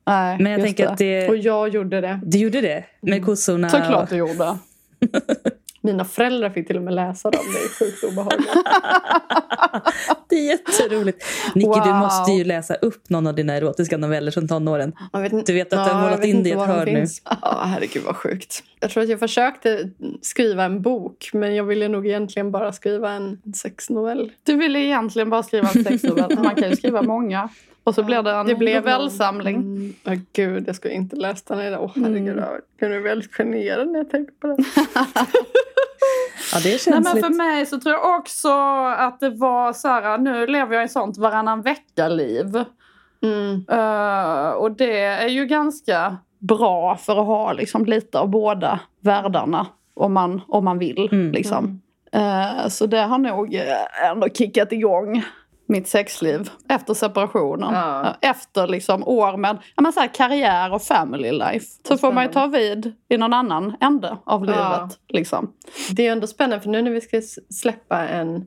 [0.06, 1.28] Nej, Men jag tänker att det...
[1.28, 2.20] Och jag gjorde det.
[2.24, 2.84] Du gjorde det?
[3.00, 3.68] Med kossorna?
[3.68, 4.58] Såklart och- du gjorde.
[5.86, 7.40] Mina föräldrar fick till och med läsa dem.
[7.52, 8.48] Det är sjukt obehagligt.
[10.28, 11.24] Det är jätteroligt.
[11.54, 11.98] Nicky, du Wow.
[11.98, 14.92] måste ju läsa upp någon av dina erotiska noveller från tonåren.
[15.12, 16.84] Jag vet inte- Du vet att du har målat in inte det i ett hörn
[16.92, 17.06] nu.
[17.42, 18.62] Ja, herregud vad sjukt.
[18.80, 19.90] Jag tror att jag försökte
[20.22, 24.32] skriva en bok men jag ville nog egentligen bara skriva en sexnovell.
[24.42, 26.38] Du ville egentligen bara skriva en sexnovell.
[26.38, 27.48] Man kan ju skriva många.
[27.84, 29.56] Och så blev det en Det blev novellsamling.
[29.56, 29.94] Mm.
[30.02, 31.82] Ja, gud, jag skulle inte läsa den idag.
[31.82, 32.44] Åh, herregud, Mm.
[32.78, 34.56] jag blir väldigt generad när jag tänker på det.
[36.52, 38.52] Ja, det är Nej, men för mig så tror jag också
[38.96, 42.64] att det var så här, nu lever jag i sånt varannan vecka-liv.
[43.22, 43.64] Mm.
[43.70, 49.66] Eh, och det är ju ganska bra för att ha liksom, lite av båda världarna.
[49.94, 51.08] Om man, om man vill.
[51.12, 51.32] Mm.
[51.32, 51.82] Liksom.
[52.12, 55.24] Eh, så det har nog eh, ändå kickat igång
[55.68, 57.74] mitt sexliv efter separationen.
[57.74, 58.16] Ja.
[58.20, 61.66] Efter liksom år med ja, men så här, karriär och family life.
[61.88, 64.52] Så får man ju ta vid i någon annan ände av Ja.
[64.52, 64.98] livet.
[65.08, 65.52] Liksom.
[65.90, 68.46] Det är ändå spännande för nu när vi ska släppa en,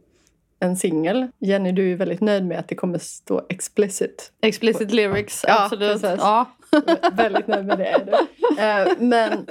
[0.59, 1.27] en singel.
[1.39, 4.31] Jenny, du är ju väldigt nöjd med att det kommer stå explicit.
[4.41, 6.01] Explicit lyrics, Ja, absolut.
[6.03, 6.45] Ja.
[7.13, 8.11] väldigt nöjd med det är du.
[8.61, 9.45] Eh, men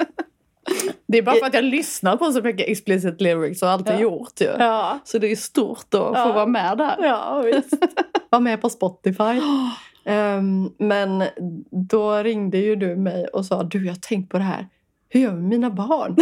[1.07, 3.99] Det är bara för att jag lyssnar på så mycket explicit lyrics och alltid Ja.
[4.01, 4.47] gjort ju.
[4.59, 6.25] ja, Så det är stort att Ja.
[6.27, 6.97] få vara med där.
[7.03, 7.73] ja visst.
[8.31, 9.25] Var med på Spotify.
[10.05, 11.25] Ehm, men
[11.71, 14.69] då ringde ju du mig och sa du jag har tänkt på det här.
[15.09, 16.17] Hur gör vi med mina barn?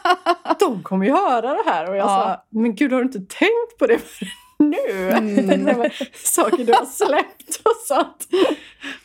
[0.60, 1.90] De kommer ju höra det här.
[1.90, 2.08] Och jag Ja.
[2.08, 3.98] sa, men gud har du inte tänkt på det
[4.58, 5.10] nu?
[5.10, 5.90] Mm.
[6.14, 8.28] Saker du har släppt och sånt.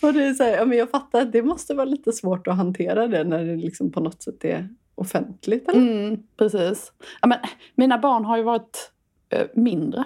[0.02, 2.48] Och det är så här, ja, men jag fattar att det måste vara lite svårt
[2.48, 5.70] att hantera det när det liksom på något sätt är offentligt.
[5.70, 5.80] Eller?
[5.82, 6.92] Mm, precis.
[7.22, 7.38] Ja, men,
[7.76, 8.92] mina barn har ju varit
[9.30, 10.04] eh, mindre,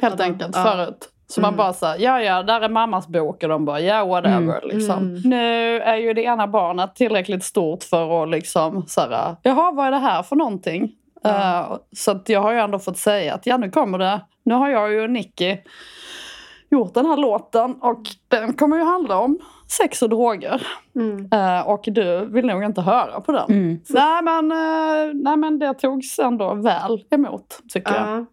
[0.00, 0.62] helt de- enkelt, ja.
[0.62, 1.08] förut.
[1.30, 1.56] Så man Mm.
[1.56, 4.62] bara säger ja ja, där är mammas bok och de bara ja whatever.
[4.64, 4.76] Mm.
[4.76, 4.98] Liksom.
[4.98, 5.20] Mm.
[5.24, 9.90] Nu är ju det ena barnet tillräckligt stort för att liksom såhär, jaha vad är
[9.90, 10.92] det här för någonting?
[11.24, 14.54] Eh, så att jag har ju ändå fått säga att ja nu kommer det, nu
[14.54, 15.56] har jag ju Nicky
[16.70, 19.38] gjort den här låten och den kommer ju handla om
[19.70, 20.66] sex och droger.
[20.96, 21.28] Mm.
[21.32, 23.50] Eh, och du vill nog inte höra på den.
[23.50, 23.80] Mm.
[23.88, 28.08] Nej, men, eh, nej men det togs ändå väl emot tycker jag.
[28.08, 28.26] Ja.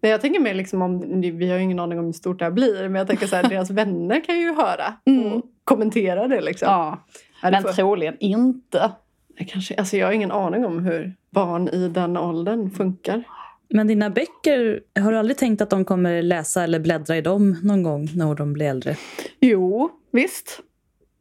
[0.00, 2.44] Nej, jag tänker mer liksom om, vi har ju ingen aning om hur stort det
[2.44, 5.32] här blir, men jag tänker så här, deras vänner kan ju höra Mm.
[5.32, 6.68] och kommentera det liksom.
[6.68, 7.04] Ja,
[7.42, 8.90] Ja, det men får- troligen inte.
[9.36, 13.22] jag, kanske, alltså jag har ingen aning om hur barn i den åldern funkar.
[13.68, 17.56] Men dina böcker, har du aldrig tänkt att de kommer läsa eller bläddra i dem
[17.62, 18.96] någon gång när de blir äldre?
[19.40, 20.60] Jo, visst.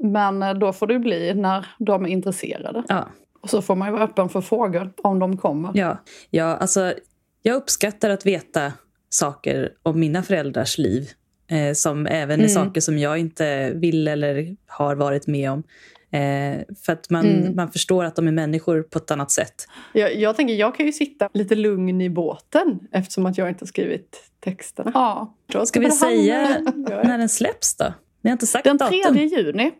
[0.03, 2.83] Men eh, då får det bli när de är intresserade.
[2.87, 3.09] Ja,
[3.41, 5.71] Och så får man ju vara öppen för frågor om de kommer.
[5.73, 5.97] ja,
[6.29, 6.93] ja alltså,
[7.41, 8.73] jag uppskattar att veta
[9.09, 11.09] saker om mina föräldrars liv.
[11.47, 12.49] Eh, som även är Mm.
[12.49, 15.63] saker som jag inte vill eller har varit med om.
[16.11, 17.55] Eh, för att man, Mm.
[17.55, 19.53] man förstår att de är människor på ett annat sätt.
[19.93, 23.61] Jag, jag tänker, jag kan ju sitta lite lugn i båten eftersom att jag inte
[23.63, 24.91] har skrivit texterna.
[24.93, 25.35] Ja.
[25.65, 27.93] Ska vi säga är- när den släpps då?
[28.21, 29.71] Ni har inte sagt Den datum 3 juni.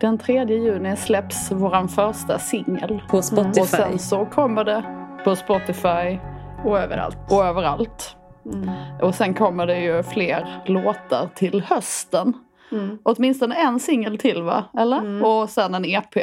[0.00, 3.02] Den 3 juni släpps vår första singel.
[3.10, 3.60] på Spotify.
[3.60, 4.84] Och sen så kommer det
[5.24, 6.18] på Spotify
[6.64, 7.16] Och överallt.
[7.30, 8.16] och överallt.
[8.52, 8.70] Mm.
[9.02, 12.32] Och sen kommer det ju fler låtar till hösten.
[12.72, 12.98] Mm.
[13.02, 14.64] Åtminstone en singel till va?
[14.78, 14.98] Eller?
[14.98, 15.24] Mm.
[15.24, 16.14] Och sen en EP.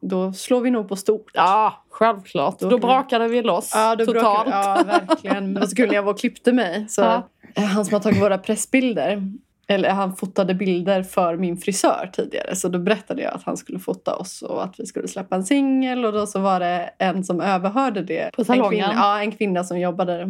[0.00, 1.30] Då slår vi nog på stort.
[1.34, 2.58] Ja, självklart.
[2.58, 4.44] Då Då, brakade vi loss Ja, då totalt.
[4.44, 5.52] bråkar- Ja, verkligen.
[5.52, 6.86] Men så skulle jag var och klippte mig.
[6.88, 7.28] Så Ja.
[7.74, 9.22] Han som har tagit våra pressbilder,
[9.70, 12.56] eller han fotade bilder för min frisör tidigare.
[12.56, 15.44] Så då berättade jag att han skulle fota oss och att vi skulle släppa en
[15.44, 16.04] singel.
[16.04, 18.30] Och då så var det en som överhörde det.
[18.36, 18.64] På salongen?
[18.84, 20.22] En kvinna, ja, en kvinna som jobbade där.
[20.22, 20.26] "Ah,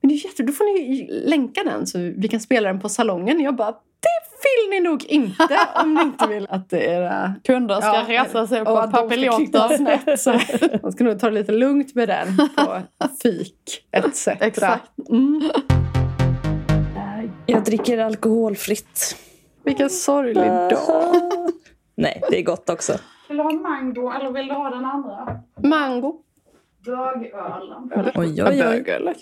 [0.00, 2.88] Men det är jätte, då får ni länka den så vi kan spela den på
[2.88, 3.40] salongen.
[3.40, 7.94] Jag bara, det vill ni nog inte om ni inte vill att era Kunder ska
[7.94, 10.16] Ja, resa sig på papiljotter.
[10.16, 10.30] Så
[10.82, 12.78] man ska nog ta det lite lugnt med den på
[13.22, 14.28] fik etc.
[14.28, 14.90] Exakt.
[15.10, 15.50] Mm.
[17.46, 19.16] Jag dricker alkoholfritt.
[19.64, 20.72] Vilken sorglig dag.
[21.94, 22.98] Nej, det är gott också.
[23.28, 25.40] Vill du ha mango eller vill du ha den andra?
[25.62, 26.22] Mango.
[26.84, 28.12] Bögölen.
[28.14, 29.14] Oj, oj, oj.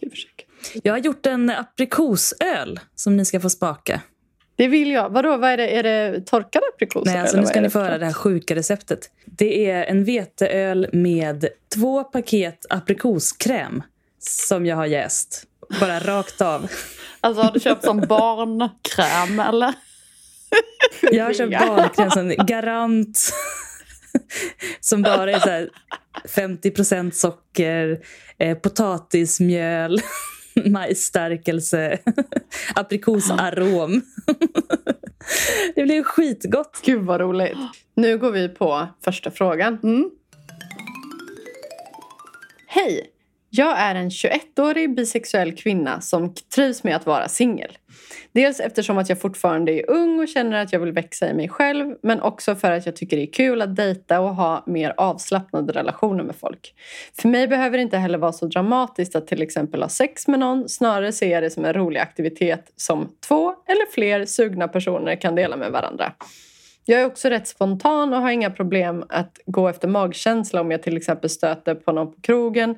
[0.82, 4.00] Jag har gjort en aprikosöl som ni ska få smaka.
[4.56, 5.10] Det vill jag.
[5.10, 5.68] Vadå, vad är det?
[5.68, 7.12] Är det torkade aprikoser?
[7.12, 9.10] Nej, alltså nu ska ni få höra det här sjuka receptet.
[9.24, 13.82] Det är en veteöl med två paket aprikoskräm
[14.18, 15.44] som jag har jäst.
[15.80, 16.70] Bara rakt av.
[17.24, 19.74] Alltså har du köpt som barnkräm eller?
[21.02, 23.18] Jag har köpt barnkräm som Garant.
[24.80, 25.70] Som bara är så här
[26.28, 28.00] 50% socker,
[28.38, 30.00] eh, potatismjöl,
[30.66, 31.98] majsstärkelse,
[32.74, 34.02] aprikosarom.
[35.74, 36.80] Det blir skitgott.
[36.84, 37.58] Gud vad roligt.
[37.94, 39.78] Nu går vi på första frågan.
[39.82, 40.10] Mm.
[42.66, 43.13] Hej!
[43.56, 47.78] Jag är en 21-årig bisexuell kvinna som trivs med att vara singel.
[48.32, 51.48] Dels eftersom att jag fortfarande är ung och känner att jag vill växa i mig
[51.48, 54.94] själv men också för att jag tycker det är kul att dejta och ha mer
[54.96, 56.74] avslappnade relationer med folk.
[57.20, 60.40] För mig behöver det inte heller vara så dramatiskt att till exempel ha sex med
[60.40, 60.68] någon.
[60.68, 65.34] Snarare ser jag det som en rolig aktivitet som två eller fler sugna personer kan
[65.34, 66.12] dela med varandra.
[66.86, 70.82] Jag är också rätt spontan och har inga problem att gå efter magkänsla om jag
[70.82, 72.74] till exempel stöter på någon på krogen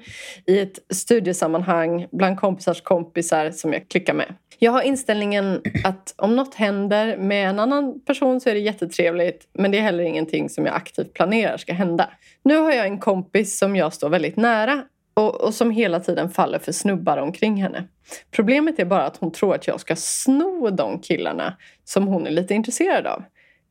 [0.46, 4.34] i ett studiesammanhang bland kompisars kompisar som jag klickar med.
[4.58, 9.48] Jag har inställningen att om något händer med en annan person så är det jättetrevligt
[9.52, 12.10] men det är heller ingenting som jag aktivt planerar ska hända.
[12.42, 14.82] Nu har jag en kompis som jag står väldigt nära
[15.14, 17.84] och, och som hela tiden faller för snubbar omkring henne.
[18.30, 22.30] Problemet är bara att hon tror att jag ska sno de killarna som hon är
[22.30, 23.22] lite intresserad av.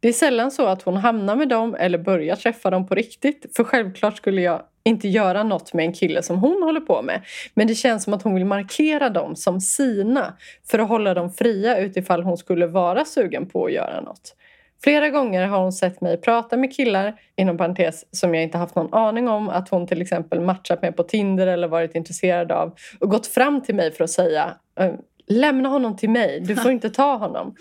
[0.06, 3.46] Det är sällan så att hon hamnar med dem eller börjar träffa dem på riktigt.
[3.56, 7.22] För självklart skulle jag inte göra något med en kille som hon håller på med.
[7.54, 10.38] Men det känns som att hon vill markera dem som sina
[10.72, 14.36] för att hålla dem fria utifall hon skulle vara sugen på att göra något.
[14.84, 18.76] Flera gånger har hon sett mig prata med killar, inom parentes, som jag inte haft
[18.76, 22.76] någon aning om att hon till exempel matchat med på Tinder eller varit intresserad av
[23.00, 26.72] och gått fram till mig för att säga ehm, Lämna honom till mig, du får
[26.72, 27.56] inte ta honom.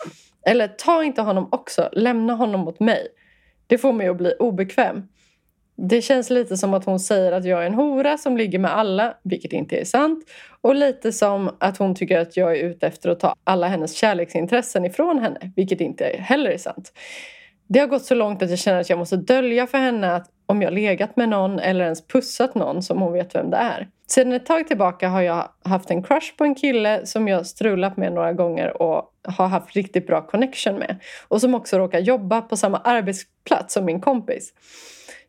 [0.46, 3.08] Eller ta inte honom också, lämna honom åt mig.
[3.66, 5.02] Det får mig att bli obekväm.
[5.76, 8.76] Det känns lite som att hon säger att jag är en hora som ligger med
[8.76, 10.24] alla, vilket inte är sant.
[10.60, 13.94] Och lite som att hon tycker att jag är ute efter att ta alla hennes
[13.96, 16.92] kärleksintressen ifrån henne, vilket inte heller är sant.
[17.68, 20.30] Det har gått så långt att jag känner att jag måste dölja för henne att
[20.46, 23.88] om jag legat med någon eller ens pussat någon som hon vet vem det är.
[24.06, 27.96] Sedan ett tag tillbaka har jag haft en crush på en kille som jag strulat
[27.96, 30.96] med några gånger och har haft riktigt bra connection med.
[31.28, 34.52] Och som också råkar jobba på samma arbetsplats som min kompis.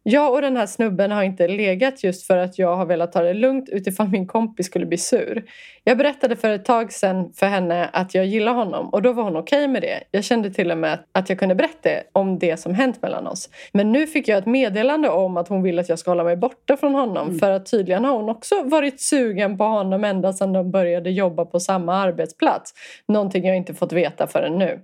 [0.08, 3.22] Jag och den här snubben har inte legat just för att jag har velat ta
[3.22, 5.44] det lugnt utifall min kompis skulle bli sur.
[5.84, 9.24] Jag berättade för ett tag sedan för henne att jag gillar honom och då var
[9.24, 10.04] hon okej med det.
[10.12, 13.50] Jag kände till och med att jag kunde berätta om det som hänt mellan oss.
[13.74, 16.38] Men nu fick jag ett meddelande om att hon vill att jag ska hålla mig
[16.38, 20.54] borta från honom för att tydligen har hon också varit sugen på honom ända sedan
[20.54, 22.74] de började jobba på samma arbetsplats.
[23.08, 24.80] Någonting jag inte fått veta förrän nu.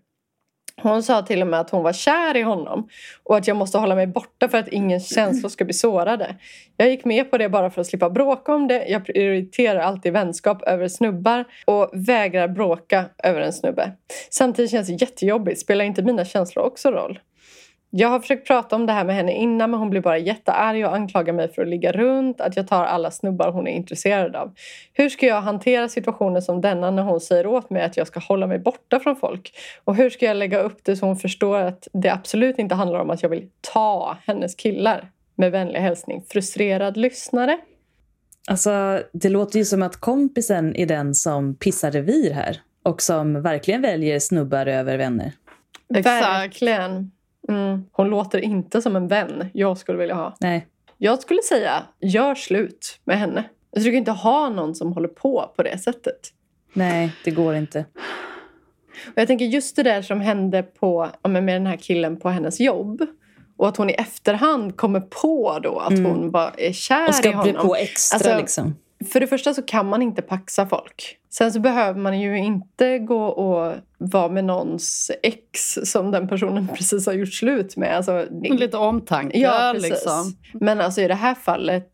[0.82, 2.90] Hon sa till och med att hon var kär i honom
[3.24, 6.36] och att jag måste hålla mig borta för att ingen känslor ska bli sårade.
[6.78, 8.86] Jag gick med på det bara för att slippa bråka om det.
[8.88, 13.92] Jag prioriterar alltid vänskap över snubbar och vägrar bråka över en snubbe.
[14.30, 15.62] Samtidigt känns det jättejobbigt.
[15.62, 17.20] Spelar inte mina känslor också roll?
[17.94, 20.86] Jag har försökt prata om det här med henne innan men hon blir bara jättearg
[20.86, 24.36] och anklagar mig för att ligga runt, att jag tar alla snubbar hon är intresserad
[24.36, 24.54] av.
[24.94, 28.20] Hur ska jag hantera situationer som denna när hon säger åt mig att jag ska
[28.20, 29.54] hålla mig borta från folk?
[29.84, 33.00] Och hur ska jag lägga upp det så hon förstår att det absolut inte handlar
[33.00, 35.12] om att jag vill ta hennes killar?
[35.36, 37.58] Med vänlig hälsning, frustrerad lyssnare.
[38.48, 43.42] Alltså, det låter ju som att kompisen är den som pissar revir här och som
[43.42, 45.32] verkligen väljer snubbar över vänner.
[45.96, 46.26] Exakt.
[46.26, 47.12] Verkligen.
[47.50, 47.86] Mm.
[47.92, 50.36] Hon låter inte som en vän jag skulle vilja ha.
[50.40, 50.68] Nej.
[50.98, 53.44] Jag skulle säga, gör slut med henne.
[53.72, 56.20] Jag försöker inte ha någon som håller på på det sättet.
[56.74, 57.86] Nej, det går inte.
[59.06, 62.60] Och jag tänker just det där som hände på, med den här killen på hennes
[62.60, 63.02] jobb.
[63.58, 67.08] Och att hon i efterhand kommer på då att hon bara är kär Mm.
[67.08, 67.44] Och i ska honom.
[67.44, 68.76] bli på extra Alltså, liksom.
[69.12, 71.18] För det första så kan man inte paxa folk.
[71.30, 76.68] Sen så behöver man ju inte gå och vara med någons ex som den personen
[76.78, 77.98] precis har gjort slut med.
[77.98, 79.92] Alltså, Lite omtanke ja, precis.
[79.92, 80.34] liksom.
[80.54, 81.90] Men alltså i det här fallet,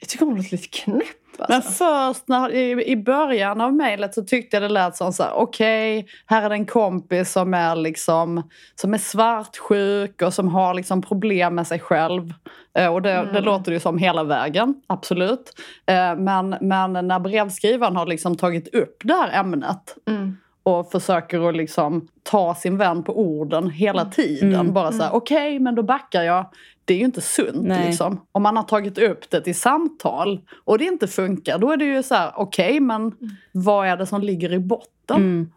[0.00, 1.06] jag tycker hon låter lite knäpp.
[1.38, 1.52] Alltså.
[1.52, 5.22] Men först när, i, i början av mejlet så tyckte jag det lät som så
[5.22, 10.48] här, okej, här är det en kompis som är liksom som är svartsjuk och som
[10.48, 12.34] har liksom problem med sig själv.
[12.78, 15.52] Eh, och det, det låter ju som hela vägen, absolut.
[15.86, 20.36] Eh, men, men när brevskrivaren har liksom tagit upp det här ämnet Mm.
[20.62, 24.54] och försöker att liksom ta sin vän på orden hela tiden.
[24.54, 24.72] Mm.
[24.72, 26.46] Bara så här, okej, men då backar jag.
[26.84, 27.62] Det är ju inte sunt.
[27.62, 27.86] Nej.
[27.86, 28.20] Liksom.
[28.32, 31.84] Om man har tagit upp det till samtal och det inte funkar, då är det
[31.84, 33.12] ju så här, okej, men
[33.52, 35.52] vad är det som ligger i botten?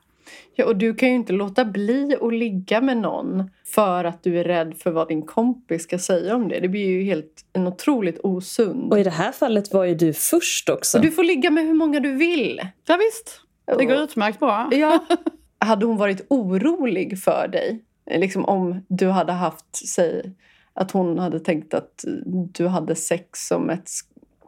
[0.55, 4.39] Ja, och du kan ju inte låta bli att ligga med någon för att du
[4.39, 6.59] är rädd för vad din kompis ska säga om det.
[6.59, 8.91] Det blir ju helt en otroligt osund.
[8.91, 10.97] Och i det här fallet var ju du först också.
[10.97, 12.61] Och du får ligga med hur många du vill.
[12.87, 13.41] Ja, visst,
[13.77, 14.69] det går utmärkt bra.
[14.71, 14.99] Ja.
[15.61, 17.83] hade hon varit orolig för dig?
[18.11, 20.33] Liksom om du hade haft, säg
[20.73, 23.89] att hon hade tänkt att du hade sex som ett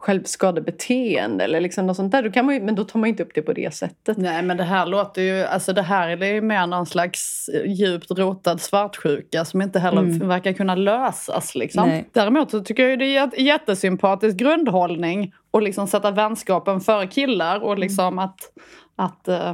[0.04, 2.22] självskadebeteende eller liksom något sånt där.
[2.22, 4.16] Då kan man ju, men då tar man inte upp det på det sättet.
[4.16, 8.10] Nej men det här låter ju, alltså det här är ju mer någon slags djupt
[8.10, 10.28] rotad svartsjuka som inte heller Mm.
[10.28, 11.54] verkar kunna lösas.
[11.54, 11.88] Liksom.
[11.88, 12.08] Nej.
[12.12, 17.06] Däremot så tycker jag ju det är jät- jättesympatisk grundhållning att liksom sätta vänskapen före
[17.06, 18.38] killar och liksom att,
[18.96, 19.52] att eh,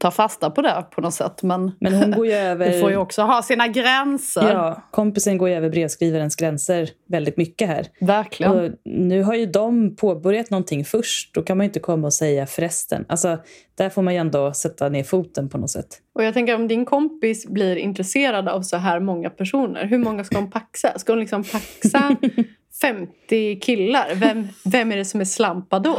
[0.00, 1.42] ta fasta på det på något sätt.
[1.42, 2.70] Men, Men hon går över...
[2.70, 4.52] det får ju också ha sina gränser.
[4.52, 7.86] Ja, kompisen går ju över brevskrivarens gränser väldigt mycket här.
[8.00, 8.52] Verkligen.
[8.52, 11.34] Och nu har ju de påbörjat någonting först.
[11.34, 13.04] Då kan man ju inte komma och säga förresten.
[13.08, 13.38] Alltså,
[13.74, 15.98] där får man ju ändå sätta ner foten på något sätt.
[16.14, 20.24] Och jag tänker om din kompis blir intresserad av så här många personer, hur många
[20.24, 20.98] ska hon paxa?
[20.98, 22.16] Ska hon liksom paxa
[22.82, 24.14] 50 killar?
[24.14, 25.98] Vem, vem är det som är slampa då?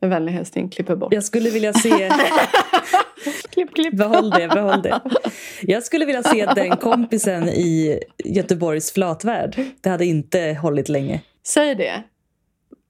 [0.00, 1.12] Med vänlig hälsning, klipper bort.
[1.12, 2.10] Jag skulle vilja se...
[3.58, 3.96] klipp, klipp.
[3.96, 5.00] behåll det, behåll det.
[5.62, 9.56] Jag skulle vilja se den kompisen i Göteborgs flatvärld.
[9.80, 11.20] Det hade inte hållit länge.
[11.46, 12.02] Säg det.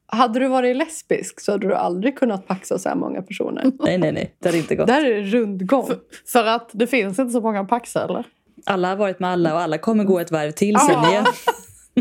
[0.06, 3.64] Hade du varit lesbisk så hade du aldrig kunnat paxa så här många personer.
[3.80, 4.34] Nej, nej, nej.
[4.38, 4.86] Det hade inte gått.
[4.86, 5.90] Där är det rundgång.
[6.26, 8.24] För att det finns inte så många paxar eller?
[8.66, 11.10] Alla har varit med alla och alla kommer gå ett varv till sen Ja.
[11.10, 11.24] igen.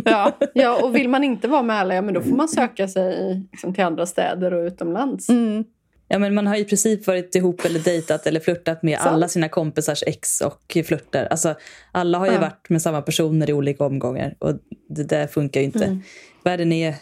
[0.05, 0.31] Ja.
[0.53, 3.41] Ja, och vill man inte vara med alla, ja, men då får man söka sig
[3.51, 5.29] liksom, till andra städer och utomlands.
[5.29, 5.63] Mm.
[6.07, 9.09] Ja, men man har i princip varit ihop eller dejtat eller flörtat med Sant.
[9.09, 11.25] alla sina kompisars ex och flörtar.
[11.25, 11.55] Alltså,
[11.91, 12.39] alla har ju Ja.
[12.39, 14.53] varit med samma personer i olika omgångar och
[14.89, 15.85] det där funkar ju inte.
[15.85, 16.01] Mm.
[16.43, 16.95] Världen är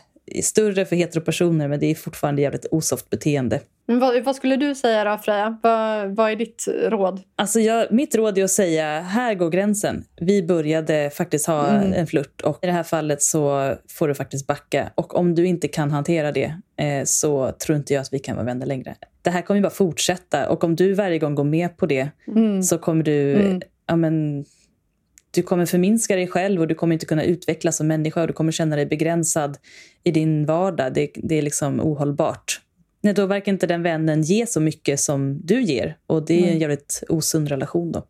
[0.44, 3.60] större för heteropersoner men det är fortfarande jävligt osoft beteende.
[3.88, 5.58] Men vad, vad skulle du säga då, Freja?
[5.64, 7.22] Vad, vad är ditt råd?
[7.36, 10.04] Alltså jag, mitt råd är att säga, här går gränsen.
[10.22, 11.94] Vi började faktiskt ha Mm.
[11.94, 14.92] en flört och i det här fallet så får du faktiskt backa.
[14.96, 18.36] Och om du inte kan hantera det eh, så tror inte jag att vi kan
[18.36, 18.96] vara vänner längre.
[19.22, 22.10] Det här kommer ju bara fortsätta och om du varje gång går med på det
[22.28, 22.64] Mm.
[22.64, 23.62] så kommer du, Mm.
[23.88, 24.46] ja men,
[25.32, 28.34] du kommer förminska dig själv och du kommer inte kunna utvecklas som människa och du
[28.34, 29.58] kommer känna dig begränsad
[30.04, 30.94] i din vardag.
[30.94, 32.62] Det, det är liksom ohållbart.
[33.06, 36.52] Nej, då verkar inte den vännen ge så mycket som du ger och det är
[36.52, 38.04] en jävligt osund relation då.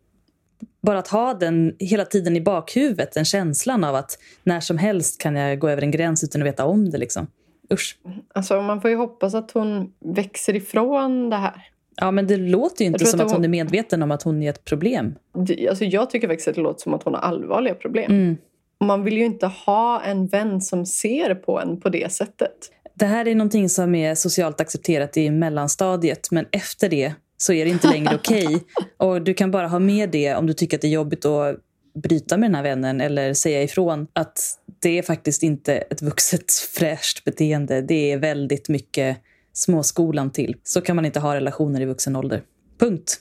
[0.81, 5.21] bara att ha den hela tiden i bakhuvudet, den känslan av att när som helst
[5.21, 6.97] kan jag gå över en gräns utan att veta om det.
[6.97, 7.27] Liksom.
[7.73, 7.97] Usch.
[8.33, 11.61] Alltså, man får ju hoppas att hon växer ifrån det här.
[11.95, 14.43] Ja, men det låter ju inte som att hon hon- är medveten om att hon
[14.43, 15.15] är ett problem.
[15.47, 18.11] Det- Alltså, jag tycker faktiskt att det låter som att hon har allvarliga problem.
[18.11, 18.37] Mm.
[18.83, 22.71] Man vill ju inte ha en vän som ser på en på det sättet.
[22.97, 27.65] Det här är någonting som är socialt accepterat i mellanstadiet, men efter det så är
[27.65, 28.63] det inte längre okej.
[28.97, 31.55] Och du kan bara ha med det om du tycker att det är jobbigt att
[31.95, 36.51] bryta med den här vännen eller säga ifrån att det är faktiskt inte ett vuxet
[36.73, 37.81] fräscht beteende.
[37.81, 39.17] Det är väldigt mycket
[39.53, 40.55] småskolan till.
[40.63, 42.43] Så kan man inte ha relationer i vuxen ålder.
[42.79, 43.19] Punkt.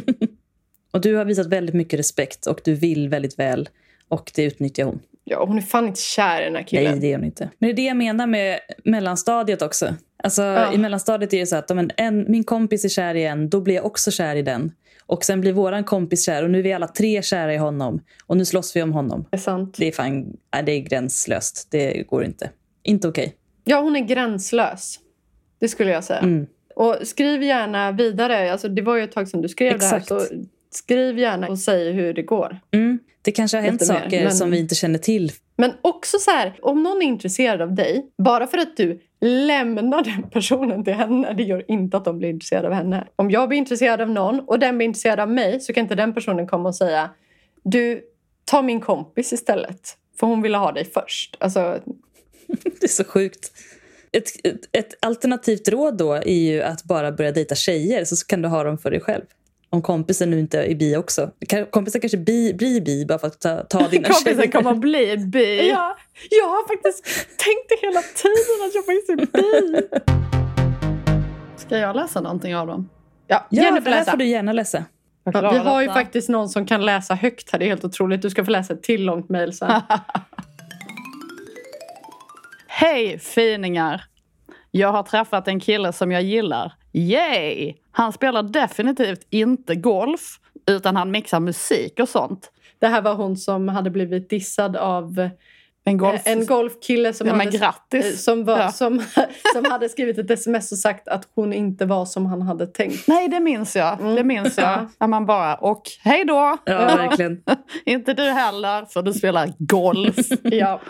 [0.92, 3.68] och du har visat väldigt mycket respekt och du vill väldigt väl
[4.08, 5.00] och det utnyttjar hon.
[5.24, 6.90] Ja, hon är fan inte kär i den här killen.
[6.92, 7.50] Nej, det är hon inte.
[7.58, 9.94] Men det är det jag menar med mellanstadiet också.
[10.22, 10.72] Alltså, Ja.
[10.72, 13.50] I mellanstadiet är det så att om en, en, min kompis är kär i en,
[13.50, 14.72] då blir jag också kär i den.
[15.06, 18.00] Och sen blir våran kompis kär och nu är vi alla tre kära i honom.
[18.26, 19.26] Och nu slåss vi om honom.
[19.30, 19.76] Det är sant.
[19.78, 21.68] Det är fan, det är gränslöst.
[21.70, 22.50] Det går inte.
[22.82, 23.34] Inte okej.
[23.64, 25.00] Ja, hon är gränslös.
[25.60, 26.18] Det skulle jag säga.
[26.18, 26.46] Mm.
[26.76, 28.52] Och skriv gärna vidare.
[28.52, 30.08] Alltså, det var ju ett tag sedan du skrev Exakt.
[30.08, 30.20] det här.
[30.20, 30.34] Så
[30.76, 32.60] skriv gärna och säg hur det går.
[32.70, 32.98] Mm.
[33.22, 35.32] Det kanske har hänt Lite mer, saker men- som vi inte känner till.
[35.56, 40.04] Men också så här, om någon är intresserad av dig, bara för att du lämnar
[40.04, 43.06] den personen till henne, det gör inte att de blir intresserade av henne.
[43.16, 45.94] Om jag blir intresserad av någon och den blir intresserad av mig så kan inte
[45.94, 47.10] den personen komma och säga
[47.62, 48.02] du,
[48.44, 49.96] ta min kompis istället.
[50.20, 51.36] För hon ville ha dig först.
[51.40, 51.80] Alltså,
[52.46, 53.52] Det är så sjukt.
[54.12, 58.42] Ett, ett, ett alternativt råd då är ju att bara börja dejta tjejer så kan
[58.42, 59.24] du ha dem för dig själv.
[59.74, 61.30] Om kompisen nu inte är bi också.
[61.70, 64.50] Kompisen kanske bi, blir bi bara för att ta, ta dina Kompisen tjejer.
[64.50, 65.68] kommer bli bi.
[65.70, 65.96] ja,
[66.30, 67.04] jag har faktiskt
[67.38, 69.80] tänkt det hela tiden att jag faktiskt är bi.
[71.56, 72.88] Ska jag läsa någonting av dem?
[73.26, 74.84] Ja, Ja, Jennifer det här får du gärna läsa.
[75.24, 77.58] Ja, vi har ju faktiskt någon som kan läsa högt här.
[77.58, 78.22] Det är helt otroligt.
[78.22, 79.70] Du ska få läsa ett till långt mejl sen.
[82.66, 84.04] Hej finingar!
[84.70, 86.72] Jag har träffat en kille som jag gillar.
[86.94, 87.74] Yay!
[87.92, 92.50] Han spelar definitivt inte golf, utan han mixar musik och sånt.
[92.78, 95.28] Det här var hon som hade blivit dissad av
[95.84, 96.26] En golf...
[96.26, 98.72] Eh, En golfkille som, Ja, hade, eh, som, var, Ja.
[98.72, 99.02] som,
[99.54, 103.08] som hade skrivit ett sms och sagt att hon inte var som han hade tänkt.
[103.08, 104.00] Nej, det minns jag.
[104.00, 104.14] Mm.
[104.14, 104.64] Det minns jag.
[104.78, 104.88] Ja.
[105.00, 106.56] När man bara, och hej då!
[106.64, 107.42] Ja, verkligen.
[107.84, 110.16] inte du heller, för du spelar golf.
[110.42, 110.80] Ja.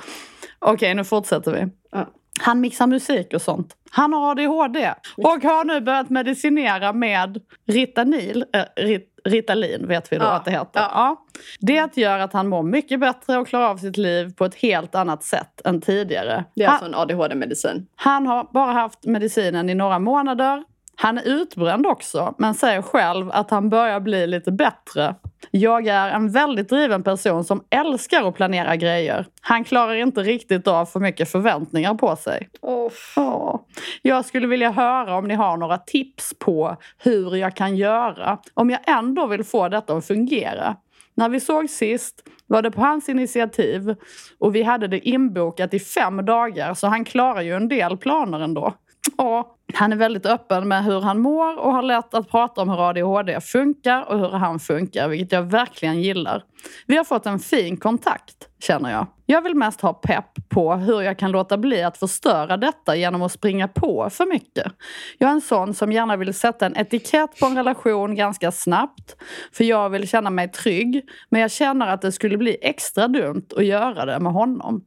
[0.58, 1.66] Okej, nu fortsätter vi.
[1.92, 2.08] Ja.
[2.40, 3.76] Han mixar musik och sånt.
[3.90, 10.16] Han har ADHD och har nu börjat medicinera med Ritanil, äh, rit, Ritalin vet vi
[10.16, 10.80] då Ja, att det heter.
[10.80, 10.90] ja.
[10.94, 11.24] Ja.
[11.60, 14.94] Det gör att han mår mycket bättre och klarar av sitt liv på ett helt
[14.94, 16.44] annat sätt än tidigare.
[16.54, 17.86] Det är han, alltså en ADHD-medicin.
[17.96, 20.64] han har bara haft medicinen i några månader.
[20.96, 25.14] Han är utbränd också, men säger själv att han börjar bli lite bättre.
[25.50, 29.26] Jag är en väldigt driven person som älskar att planera grejer.
[29.40, 32.48] Han klarar inte riktigt av för mycket förväntningar på sig.
[32.60, 33.60] Åh.
[34.02, 38.70] Jag skulle vilja höra om ni har några tips på hur jag kan göra om
[38.70, 40.76] jag ändå vill få detta att fungera.
[41.14, 43.94] När vi såg sist var det på hans initiativ
[44.38, 48.40] och vi hade det inbokat i fem dagar så han klarar ju en del planer
[48.40, 48.74] ändå.
[49.16, 52.68] Och han är väldigt öppen med hur han mår och har lätt att prata om
[52.68, 56.44] hur ADHD funkar och hur han funkar, vilket jag verkligen gillar.
[56.86, 59.06] Vi har fått en fin kontakt, känner jag.
[59.26, 63.22] Jag vill mest ha pepp på hur jag kan låta bli att förstöra detta genom
[63.22, 64.72] att springa på för mycket.
[65.18, 69.16] Jag är en sån som gärna vill sätta en etikett på en relation ganska snabbt,
[69.52, 73.46] för jag vill känna mig trygg, men jag känner att det skulle bli extra dumt
[73.56, 74.84] att göra det med honom.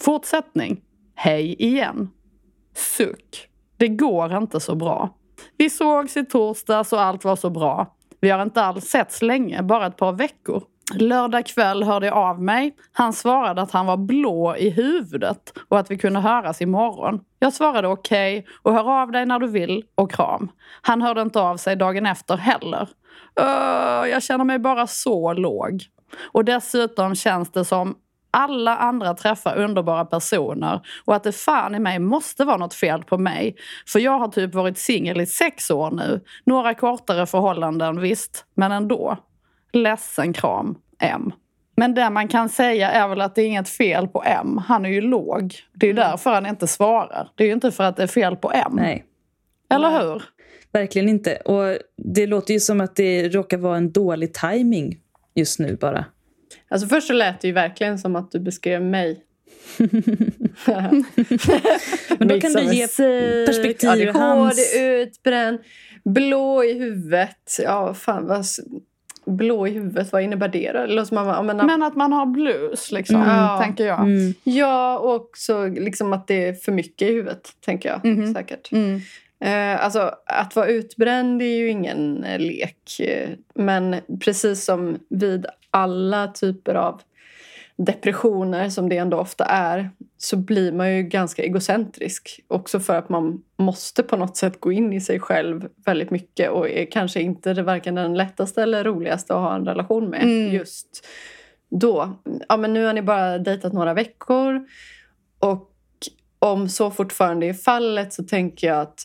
[0.00, 0.80] Fortsättning.
[1.14, 2.10] Hej igen.
[2.74, 3.48] Suck.
[3.76, 5.10] Det går inte så bra.
[5.56, 7.96] Vi sågs i torsdags och allt var så bra.
[8.20, 10.62] Vi har inte alls setts länge, bara ett par veckor.
[10.94, 12.76] Lördag kväll hörde jag av mig.
[12.92, 17.20] Han svarade att han var blå i huvudet och att vi kunde höras imorgon.
[17.38, 20.50] Jag svarade okej och hör av dig när du vill och kram.
[20.82, 22.88] Han hörde inte av sig dagen efter heller.
[23.40, 25.84] Öh, jag känner mig bara så låg.
[26.32, 27.94] Och dessutom känns det som
[28.34, 33.04] alla andra träffar underbara personer och att det fan i mig måste vara något fel
[33.04, 33.56] på mig.
[33.86, 36.20] För jag har typ varit singel i sex år nu.
[36.46, 39.16] Några kortare förhållanden visst, men ändå.
[39.72, 41.32] Ledsen kram, M.
[41.76, 44.60] Men det man kan säga är väl att det är inget fel på M.
[44.66, 45.54] Han är ju låg.
[45.74, 47.28] Det är ju därför han inte svarar.
[47.34, 48.72] Det är ju inte för att det är fel på M.
[48.72, 49.04] Nej,
[49.70, 50.02] Eller Nej.
[50.02, 50.22] hur?
[50.72, 51.36] verkligen inte.
[51.36, 54.98] Och det låter ju som att det råkar vara en dålig timing
[55.34, 56.04] just nu bara.
[56.74, 59.24] Alltså först så lät det ju verkligen som att du beskrev mig.
[62.18, 62.86] Men då kan du ge
[63.46, 65.58] perspektiv ADHD, hans- utbränd,
[66.04, 67.56] blå i huvudet.
[67.62, 68.44] Ja, fan vad...
[69.26, 71.04] blå i huvudet, vad innebär det då?
[71.04, 73.28] Som att man, ja, men, att man har blues, liksom, Mm.
[73.28, 73.60] Ja.
[73.62, 74.00] tänker jag.
[74.00, 74.34] Mm.
[74.44, 78.34] ja, och också liksom att det är för mycket i huvudet, tänker jag Mhm.
[78.34, 78.72] säkert.
[78.72, 79.00] Mm.
[79.44, 83.00] Eh, alltså, att vara utbränd är ju ingen lek.
[83.00, 87.00] Eh, Men precis som vid alla typer av
[87.76, 92.40] depressioner, som det ändå ofta är, så blir man ju ganska egocentrisk.
[92.48, 96.50] Också för att man måste på något sätt gå in i sig själv väldigt mycket
[96.50, 100.22] och är kanske inte det varken den lättaste eller roligaste att ha en relation med
[100.22, 100.52] Mm.
[100.52, 101.06] just
[101.70, 102.18] då.
[102.48, 104.66] Ja, men nu har ni bara dejtat några veckor
[105.38, 105.70] och
[106.38, 109.02] om så fortfarande är fallet så tänker jag att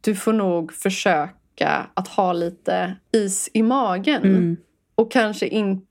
[0.00, 4.22] du får nog försöka att ha lite is i magen.
[4.22, 4.56] Mm.
[4.94, 5.87] Och kanske inte...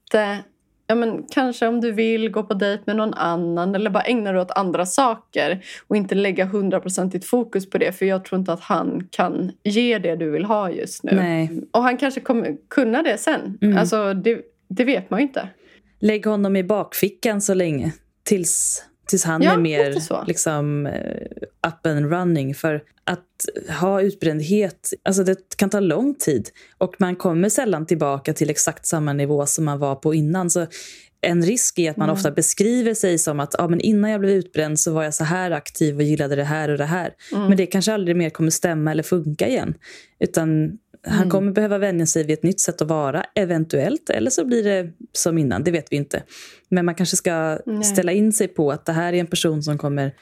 [0.89, 4.31] Ja, men kanske om du vill gå på dejt med någon annan eller bara ägna
[4.31, 8.53] dig åt andra saker och inte lägga hundraprocentigt fokus på det för jag tror inte
[8.53, 11.11] att han kan ge det du vill ha just nu.
[11.15, 11.61] Nej.
[11.71, 13.57] Och han kanske kommer kunna det sen.
[13.61, 13.77] Mm.
[13.77, 15.49] Alltså, det, det vet man ju inte.
[15.99, 17.93] Lägg honom i bakfickan så länge.
[18.23, 21.27] Tills, tills han Ja, är mer liksom, eh,
[21.67, 22.55] up and running.
[22.55, 23.45] För att
[23.79, 26.49] ha utbrändhet, alltså det kan ta lång tid.
[26.77, 30.49] Och man kommer sällan tillbaka till exakt samma nivå som man var på innan.
[30.49, 30.67] Så
[31.21, 32.13] en risk är att man Mm.
[32.13, 35.23] ofta beskriver sig som att ah, men innan jag blev utbränd så var jag så
[35.23, 37.13] här aktiv och gillade det här och det här.
[37.33, 37.47] Mm.
[37.47, 39.73] Men det kanske aldrig mer kommer stämma eller funka igen.
[40.19, 40.71] Utan
[41.07, 41.29] han Mm.
[41.29, 44.09] kommer behöva vänja sig vid ett nytt sätt att vara, eventuellt.
[44.09, 46.23] Eller så blir det som innan, det vet vi inte.
[46.69, 47.83] Men man kanske ska Nej.
[47.83, 50.13] ställa in sig på att det här är en person som kommer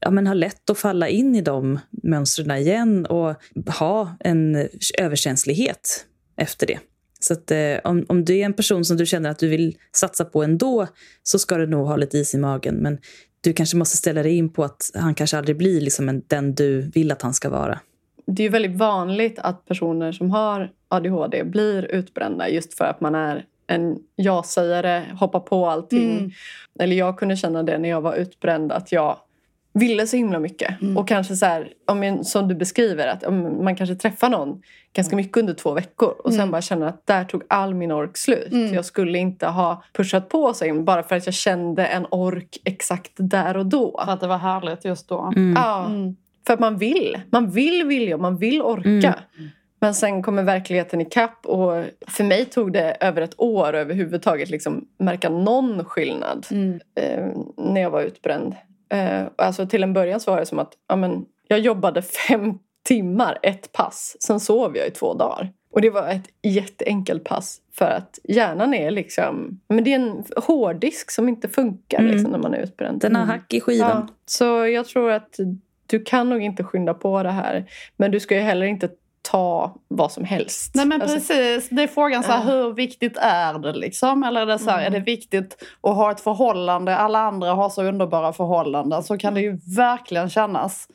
[0.00, 3.34] ja, men ha lätt att falla in i de mönstren igen och
[3.78, 4.68] ha en
[4.98, 6.78] överkänslighet efter det.
[7.20, 9.76] Så att, eh, om, om du är en person som du känner att du vill
[9.92, 10.86] satsa på ändå
[11.22, 12.74] så ska du nog ha lite is i magen.
[12.74, 12.98] Men
[13.40, 16.54] du kanske måste ställa dig in på att han kanske aldrig blir liksom en, den
[16.54, 17.80] du vill att han ska vara.
[18.26, 23.14] Det är väldigt vanligt att personer som har ADHD blir utbrända just för att man
[23.14, 26.18] är en ja-sägare, hoppar på allting.
[26.18, 26.30] Mm.
[26.78, 29.16] Eller jag kunde känna det när jag var utbränd att jag
[29.72, 30.82] ville så himla mycket.
[30.82, 30.96] Mm.
[30.96, 34.62] Och kanske så här, om som du beskriver, att man kanske träffar någon
[34.92, 36.50] ganska mycket under två veckor och sen Mm.
[36.50, 38.52] bara känner att där tog all min ork slut.
[38.52, 38.74] Mm.
[38.74, 43.12] Jag skulle inte ha pushat på sig bara för att jag kände en ork exakt
[43.16, 44.00] där och då.
[44.04, 45.20] För att det var härligt just då.
[45.36, 45.54] Mm.
[45.56, 46.16] Ja, Mm.
[46.46, 47.20] För att man vill.
[47.30, 48.88] Man vill vilja och man vill orka.
[49.38, 49.50] Mm.
[49.80, 54.88] Men sen kommer verkligheten ikapp och för mig tog det över ett år överhuvudtaget liksom
[54.98, 56.80] märka någon skillnad Mm.
[56.94, 57.26] eh,
[57.56, 58.54] när jag var utbränd.
[58.92, 62.58] Eh, alltså till en början så var det som att ja, men, jag jobbade fem
[62.84, 64.16] timmar, ett pass.
[64.20, 65.52] Sen sov jag i två dagar.
[65.72, 69.60] Och det var ett jätteenkelt pass för att hjärnan är liksom...
[69.68, 72.10] Men det är en hårddisk som inte funkar Mm.
[72.12, 73.00] liksom, när man är utbränd.
[73.00, 73.90] Den har hack i skivan.
[73.90, 75.36] Ja, så jag tror att
[75.86, 77.64] du kan nog inte skynda på det här.
[77.96, 78.88] Men du ska ju heller inte
[79.30, 80.74] ta vad som helst.
[80.74, 82.52] Nej men Alltså, precis, det är frågan så här, Ja.
[82.52, 84.22] hur viktigt är det liksom?
[84.24, 84.86] Eller är det, så här, Mm.
[84.94, 86.96] är det viktigt att ha ett förhållande?
[86.96, 89.02] Alla andra har så underbara förhållanden.
[89.02, 90.88] Så kan det ju verkligen kännas.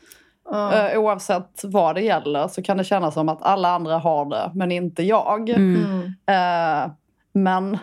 [0.53, 4.51] Eh, oavsett vad det gäller så kan det kännas som att alla andra har det
[4.55, 5.49] men inte jag.
[5.49, 5.75] Mm.
[5.85, 6.85] Mm.
[6.85, 6.91] Eh,
[7.33, 7.77] men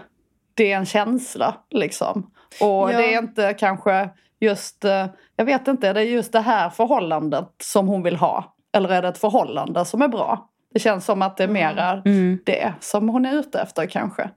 [0.55, 2.31] det är en känsla liksom.
[2.61, 2.97] Och Ja.
[2.99, 4.09] det är inte kanske
[4.41, 5.07] just, eh,
[5.37, 8.55] jag vet inte, är det just det här förhållandet som hon vill ha?
[8.73, 10.49] Eller är det ett förhållande som är bra?
[10.75, 12.39] Det känns som att det är mera Mm.
[12.47, 14.31] det som hon är ute efter kanske.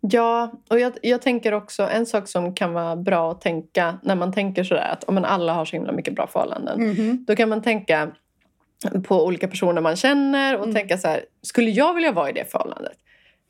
[0.00, 4.14] Ja, och jag, jag tänker också en sak som kan vara bra att tänka när
[4.14, 7.24] man tänker sådär att om alla har så himla mycket bra förhållanden.
[7.26, 8.08] Då kan man tänka
[9.04, 10.74] på olika personer man känner och Mm.
[10.74, 12.92] tänka så här, skulle jag vilja vara i det förhållandet?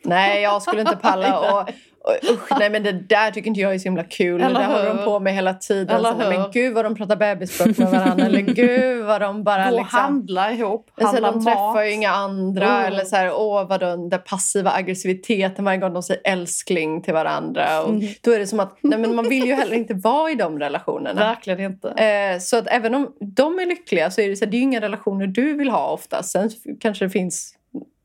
[0.04, 1.40] Nej, jag skulle inte palla.
[1.50, 1.68] Och,
[2.08, 4.40] och, usch, nej men det där tycker inte jag är så himla kul.
[4.42, 5.96] Eller det håller de på med hela tiden.
[5.96, 8.26] Eller Så, men gud vad de pratar bebisspråk med varandra.
[8.26, 9.98] eller gud vad de bara Gå liksom...
[10.00, 11.84] handla ihop, Så handla de träffar mat.
[11.86, 12.66] ju inga andra.
[12.66, 12.92] Mm.
[12.92, 17.14] Eller så här, åh vad den där passiva aggressiviteten varje gång de säger älskling till
[17.14, 17.82] varandra.
[17.82, 18.06] Och Mm.
[18.20, 20.58] Då är det som att nej, men man vill ju heller inte vara i de
[20.58, 21.20] relationerna.
[21.20, 21.88] Verkligen inte.
[21.90, 24.58] Eh, så att även om de är lyckliga så är det, så här, det är
[24.58, 26.22] ju inga relationer du vill ha ofta.
[26.22, 27.52] Sen kanske det finns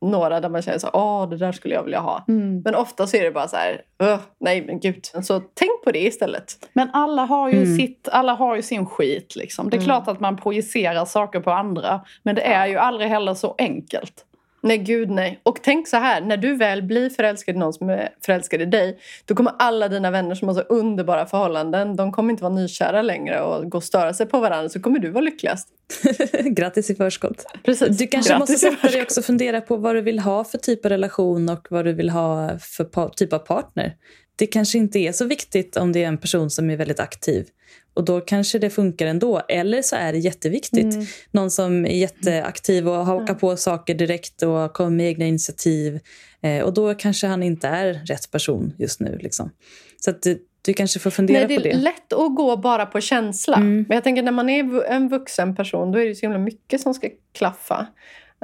[0.05, 2.25] några där man känner så åh det där skulle jag vilja ha.
[2.27, 2.61] Mm.
[2.65, 5.05] Men ofta så är det bara så här, "Ugh, nej men gud.
[5.23, 6.53] Så tänk på det istället.
[6.73, 7.77] Men alla har ju, Mm.
[7.77, 9.35] sitt, alla har ju sin skit.
[9.35, 9.69] Liksom.
[9.69, 9.85] Det är Mm.
[9.85, 12.01] klart att man projicerar saker på andra.
[12.23, 14.25] Men det är ju aldrig heller så enkelt.
[14.63, 15.39] Nej, gud nej.
[15.43, 18.65] Och tänk så här, när du väl blir förälskad i någon som är förälskad i
[18.65, 22.53] dig, då kommer alla dina vänner som har så underbara förhållanden, de kommer inte vara
[22.53, 25.67] nykära längre och gå och störa sig på varandra, så kommer du vara lyckligast.
[26.43, 27.45] Grattis i förskott.
[27.63, 27.97] Precis.
[27.97, 30.57] Du kanske Grattis måste sätta dig också och fundera på vad du vill ha för
[30.57, 33.95] typ av relation och vad du vill ha för typ av partner.
[34.35, 37.47] Det kanske inte är så viktigt om det är en person som är väldigt aktiv
[37.93, 39.41] Och då kanske det funkar ändå.
[39.49, 40.93] Eller så är det jätteviktigt.
[40.93, 41.05] Mm.
[41.31, 45.99] Någon som är jätteaktiv och hakar på saker direkt och kommer med egna initiativ.
[46.41, 49.17] Eh, och då kanske han inte är rätt person just nu.
[49.21, 49.51] Liksom.
[49.99, 51.79] Så att du, du kanske får fundera Nej, det på är det.
[51.79, 53.57] lätt att gå bara på känsla.
[53.57, 53.85] Mm.
[53.87, 56.81] Men jag tänker när man är en vuxen person då är det så himla mycket
[56.81, 57.87] som ska klaffa.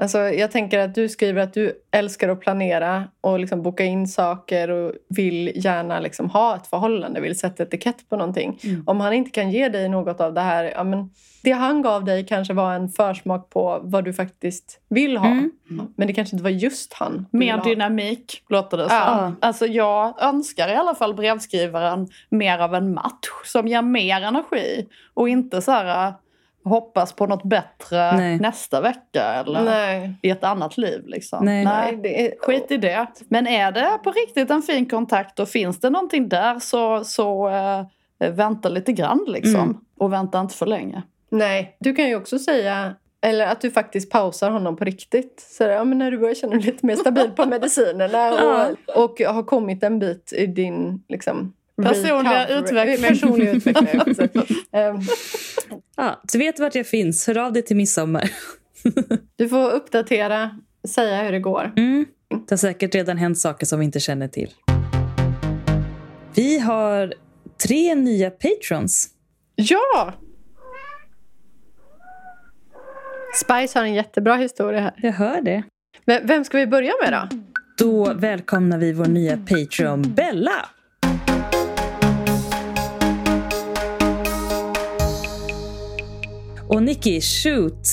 [0.02, 4.08] Alltså, jag tänker att du skriver att du älskar att planera och liksom boka in
[4.08, 8.60] saker och vill gärna liksom ha ett förhållande, vill sätta etikett på någonting.
[8.64, 8.84] Mm.
[8.88, 11.10] Om han inte kan ge dig något av det här, ja, men
[11.44, 15.28] det han gav dig kanske var en försmak på vad du faktiskt vill ha.
[15.28, 15.52] Mm.
[15.96, 18.98] Men det kanske inte var just han Mer dynamik låter det som.
[18.98, 19.34] Ja.
[19.42, 24.88] Alltså jag önskar i alla fall brevskrivaren mer av en match som ger mer energi.
[25.14, 26.14] Och inte så här
[26.68, 28.40] hoppas på något bättre Nej.
[28.40, 30.14] nästa vecka eller Nej.
[30.22, 31.04] i ett annat liv.
[31.06, 31.46] Liksom.
[31.46, 31.66] Nej.
[31.66, 32.34] Nej, det är...
[32.40, 33.08] Skit i det.
[33.30, 37.50] Men är det på riktigt en fin kontakt och finns det någonting där så, så
[38.20, 39.62] äh, vänta lite grann liksom.
[39.62, 39.78] Mm.
[39.98, 41.02] Och vänta inte för länge.
[41.30, 45.46] Nej, du kan ju också säga eller att du faktiskt pausar honom på riktigt.
[45.50, 49.22] Så ja, men när du börjar känna dig lite mer stabil på medicinerna och, och
[49.34, 51.54] har kommit en bit i din liksom,
[51.84, 53.08] Personliga utveckling.
[53.08, 53.52] Personliga
[54.06, 54.46] utveckling.
[54.72, 55.00] Ehm,
[55.98, 57.28] Ja, du vet vart jag finns.
[57.28, 58.32] Hör av dig till midsommar.
[59.36, 61.72] du får uppdatera, säga hur det går.
[61.78, 62.06] Mm.
[62.30, 64.50] Det har säkert redan hänt saker som vi inte känner till.
[66.36, 67.14] Vi har
[67.68, 69.10] tre nya patrons.
[69.56, 70.14] Ja!
[73.36, 74.94] Spice har en jättebra historia här.
[74.98, 75.64] Jag hör det.
[76.06, 77.38] Vem vem ska vi börja med då?
[77.86, 80.66] Då välkomnar vi vår nya Patreon Bella.
[86.70, 87.88] Och Nicky, shoot!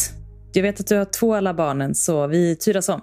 [0.53, 3.01] Jag vet att du har två alla barnen, så vi turas om.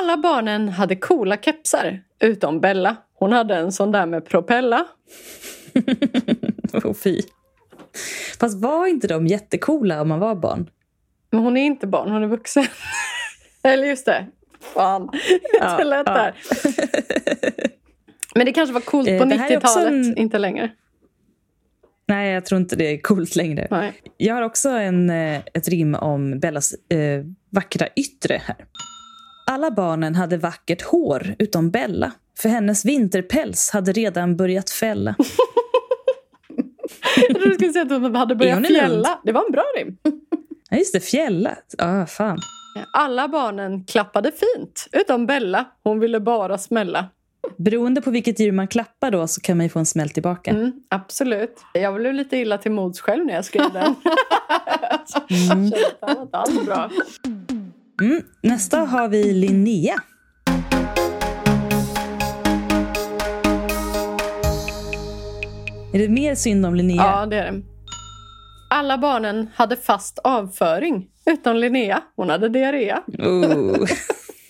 [0.00, 2.96] Alla barnen hade coola kepsar, utom Bella.
[3.18, 4.86] Hon hade en sån där med propella.
[6.84, 7.20] oh, fy.
[8.40, 10.70] Fast var inte de jättekola om man var barn?
[11.30, 12.66] Men hon är inte barn, hon är vuxen.
[13.62, 14.26] Eller just det.
[14.74, 15.08] Fan,
[15.60, 16.12] Ja, det lät ja.
[16.12, 16.34] där.
[18.34, 20.70] Men det kanske var coolt Eh, på det här är också 90-talet, en- inte längre.
[22.08, 23.68] Nej, jag tror inte det är coolt längre.
[23.70, 23.92] Nej.
[24.16, 28.56] Jag har också en, eh, ett rim om Bellas eh, vackra yttre här.
[29.46, 32.12] Alla barnen hade vackert hår utom Bella.
[32.38, 35.14] För hennes vinterpäls hade redan börjat fälla.
[37.16, 39.20] Jag trodde du skulle säga att hon hade börjat fjälla.
[39.24, 39.96] Det var en bra rim.
[40.70, 41.56] Ja, just det, fjälla.
[41.78, 42.38] Ah, fan.
[42.92, 45.64] Alla barnen klappade fint, utom Bella.
[45.82, 47.08] Hon ville bara smälla.
[47.58, 50.50] Beroende på vilket djur man klappar då så kan man ju få en smäll tillbaka.
[50.50, 51.60] Mm, absolut.
[51.72, 53.94] Jag blev lite illa till mods själv när jag skrev den.
[56.00, 56.90] Var inte alls bra.
[58.02, 58.22] Mm.
[58.42, 59.94] Nästa har vi Linnea.
[65.92, 66.96] Är det mer synd om Linnea?
[66.96, 67.62] Ja, det är det.
[68.70, 72.02] Alla barnen hade fast avföring, utom Linnea.
[72.16, 72.94] Hon hade diarré.
[73.18, 73.86] Oh.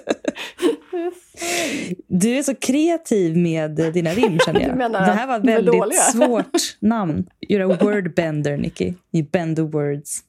[2.08, 4.78] Du är så kreativ med dina rim känner jag.
[4.78, 6.00] Menar det här var är väldigt dåliga?
[6.14, 7.26] svårt namn.
[7.50, 8.94] You're a wordbender, Nicky.
[9.14, 10.20] You bend the words.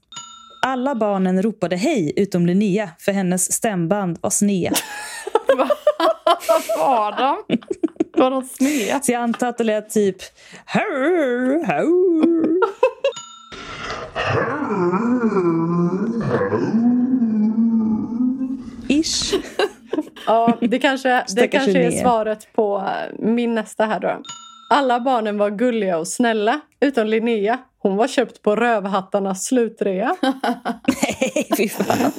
[0.66, 4.72] Alla barnen ropade hej utom Linnea för hennes stämband var snea.
[6.78, 7.58] Var de?
[8.20, 9.00] Var de sneda?
[9.00, 10.16] Så jag antar att det lät typ
[10.66, 12.58] Hurr, hurr.
[18.88, 19.34] Ish.
[20.26, 24.22] Ja, det kanske, det kanske är svaret på eh, min nästa här då.
[24.70, 27.58] Alla barnen var gulliga och snälla, utom Linnea.
[27.78, 30.16] Hon var köpt på Rövhattarnas slutrea.
[30.22, 32.12] Nej, fy fan.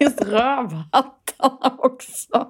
[0.00, 2.48] Just rövhattarna också.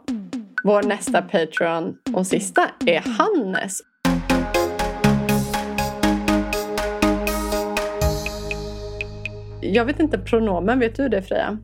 [0.65, 3.81] Vår nästa Patreon och sista är Hannes.
[9.61, 11.59] Jag vet inte pronomen, vet du det Freja?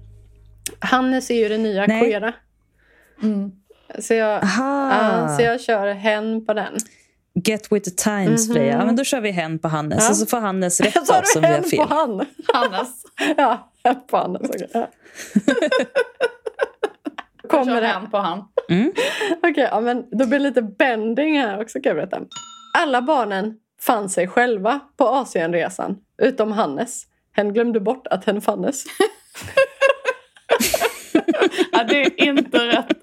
[0.79, 2.01] Hannes är ju det nya Nej.
[2.01, 2.33] queera.
[3.23, 3.51] Mm.
[3.99, 6.73] Så jag, ja, så jag kör hen på den.
[7.45, 8.55] Get with the times, Mhm.
[8.55, 8.79] Freja.
[8.79, 10.11] Ja, men då kör vi hen på Hannes Ja.
[10.11, 11.07] och så får Hannes rätt du om
[11.43, 11.79] vi har hen fel.
[11.79, 12.27] på han?
[12.55, 13.05] Hannes.
[13.37, 14.51] Ja, hen på Hannes.
[14.75, 14.89] Ja.
[17.49, 18.45] Kommer hem på han.
[18.69, 18.93] Mm.
[19.43, 22.21] Okej, ja, men då blir det lite bending här också kan jag berätta.
[22.79, 27.03] Alla barnen fann sig själva på Asienresan, utom Hannes.
[27.33, 28.85] Hen glömde bort att hen fanns.
[31.73, 33.00] Ja, det är inte rätt.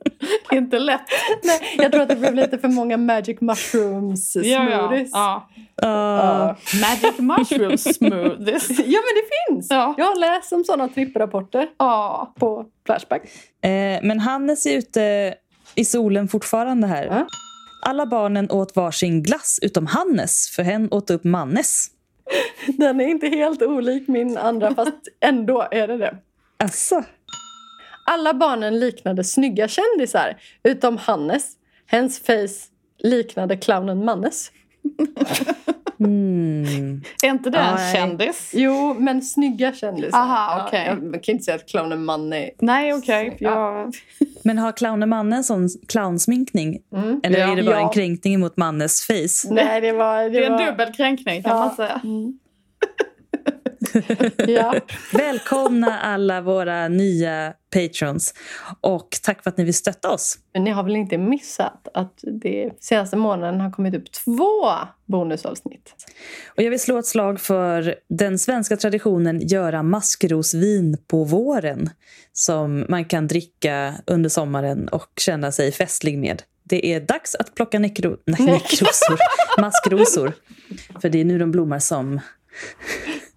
[0.52, 1.02] Inte lätt.
[1.44, 4.88] Nej, jag tror att det blev lite för många magic mushrooms Ja, ja.
[4.88, 5.10] smoothies.
[5.14, 5.50] ja.
[5.82, 6.56] Ah.
[6.82, 8.70] Magic mushroom smoothies.
[8.86, 9.68] Ja, men det finns!
[9.70, 9.96] Ja.
[9.98, 12.34] Jag har läst om sådana tripprapporter Ja.
[12.40, 13.22] på Flashback.
[13.62, 15.34] Eh, men Hannes är ute
[15.76, 17.06] i solen fortfarande här.
[17.06, 17.28] Ja.
[17.86, 21.88] Alla barnen åt varsin glass utom Hannes, för hen åt upp Mannes.
[22.68, 26.18] Den är inte helt olik min andra, fast ändå är det det.
[26.64, 27.04] Asså?
[28.12, 31.52] Alla barnen liknade snygga kändisar, utom Hannes.
[31.88, 32.68] Hens face
[33.04, 34.52] liknade clownen Mannes.
[36.00, 37.02] Mm.
[37.24, 38.52] Är inte det en kändis?
[38.56, 40.18] Jo, men snygga kändisar.
[40.20, 40.86] Aha, okej.
[40.88, 42.50] Ja, man kan inte säga att clownen Manne...
[42.60, 43.38] Nej, okej.
[43.40, 43.94] Jag...
[44.44, 46.80] Men har clownen Manne en sån clownsminkning?
[46.96, 47.20] Mm.
[47.24, 47.52] Eller Ja.
[47.52, 47.92] är det bara en Ja.
[47.92, 49.54] kränkning mot Mannes face?
[49.54, 50.24] Nej, det var...
[50.24, 50.66] Det, Det är en var...
[50.66, 51.66] dubbel kränkning kan Ja.
[51.66, 52.02] man säga.
[54.48, 54.76] Ja.
[55.14, 58.34] Välkomna alla våra nya patrons
[58.82, 60.38] och tack för att ni vill stötta oss.
[60.54, 64.72] Men ni har väl inte missat att det senaste månaden har kommit upp två
[65.06, 65.94] bonusavsnitt?
[66.58, 71.90] Och jag vill slå ett slag för den svenska traditionen göra maskrosvin på våren
[72.34, 76.44] som man kan dricka under sommaren och känna sig festlig med.
[76.64, 78.18] Det är dags att plocka nekro...
[78.26, 79.18] nej, nekrosor,
[79.62, 80.34] maskrosor.
[81.02, 82.20] För det är nu de blommar som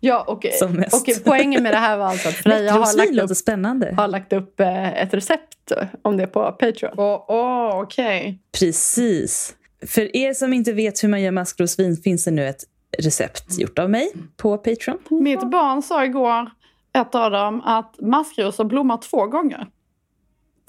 [0.00, 0.94] Ja, och, Som mest.
[0.94, 3.94] och poängen med det här var alltså att Freja har lagt upp, spännande.
[3.96, 5.72] har lagt upp eh, ett recept
[6.02, 6.94] om det på Patreon.
[6.96, 8.40] Åh, åh, okej.
[8.58, 9.54] Precis.
[9.86, 12.64] För er som inte vet hur man gör maskrosvin finns det nu ett
[12.98, 14.98] recept gjort av mig på Patreon.
[15.10, 16.50] Mitt barn sa igår,
[16.92, 19.66] ett av dem, att maskrosor blommar två gånger.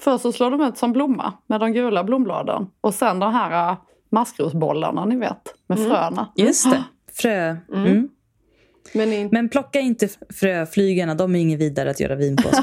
[0.02, 2.66] Först så slår de ut som blomma med de gula blombladen.
[2.80, 3.76] Och sen de här äh,
[4.10, 5.90] maskrosbollarna ni vet, med Mm.
[5.90, 6.28] fröna.
[6.36, 6.84] Just det.
[7.12, 7.56] Frö.
[7.74, 8.08] Mm.
[8.94, 12.42] Men inte, Men plocka inte fröflygarna, de är inget vidare att göra vin på.
[12.42, 12.60] tro.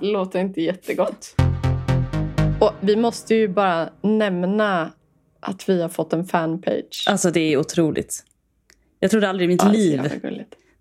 [0.00, 1.34] det låter inte jättegott.
[2.60, 4.92] Och vi måste ju bara nämna
[5.40, 7.04] att vi har fått en fanpage.
[7.06, 8.24] Alltså det är otroligt.
[9.00, 10.00] Jag trodde aldrig i mitt Ja, liv,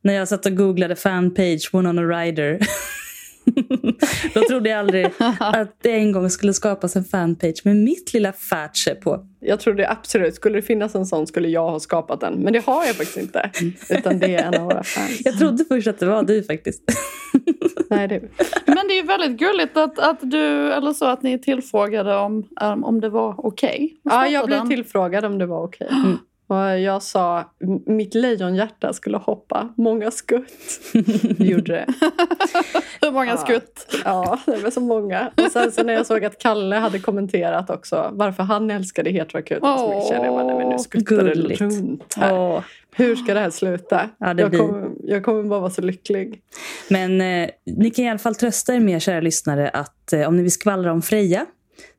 [0.02, 2.60] när jag satt och googlade fanpage One on a rider.
[4.34, 5.06] Då trodde jag aldrig
[5.40, 9.26] att det en gång skulle skapas en fanpage med mitt lilla Fatsche på.
[9.40, 12.34] Jag trodde absolut, skulle det finnas en sån skulle jag ha skapat den.
[12.34, 13.50] Men det har jag faktiskt inte.
[13.90, 15.22] Utan det är en av våra fans.
[15.26, 16.84] Jag trodde först att det var du faktiskt.
[17.90, 18.22] Nej, det
[18.66, 22.84] Men det är väldigt gulligt att, att du, eller så, att ni tillfrågade om, um,
[22.84, 23.98] om det var okej.
[24.06, 24.70] att Ja, jag blev den.
[24.70, 25.88] tillfrågad om det var okej.
[26.50, 27.52] Och jag sa
[27.86, 30.52] mitt lejonhjärta skulle hoppa många skutt.
[31.38, 31.86] Det gjorde det.
[33.02, 33.38] Hur många Ja.
[33.38, 33.96] skutt?
[34.06, 35.32] Ja, det var så många.
[35.46, 39.78] Och sen så när jag såg att Kalle hade kommenterat också varför han älskade heteroakuten
[39.78, 42.34] så mycket kände jag men nu skuttar det runt här.
[42.40, 42.62] Åh.
[42.96, 44.10] Hur ska det här sluta?
[44.18, 46.42] Ja, det jag, kommer, jag kommer bara vara så lycklig.
[46.90, 50.36] Men eh, ni kan i alla fall trösta er med, kära lyssnare, att eh, om
[50.36, 51.46] ni vill skvallra om Freja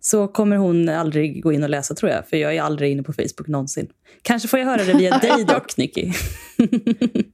[0.01, 3.03] så kommer hon aldrig gå in och läsa tror jag, för jag är aldrig inne
[3.03, 3.89] på Facebook någonsin.
[4.23, 6.13] Kanske får jag höra det via dig dock, Nicky.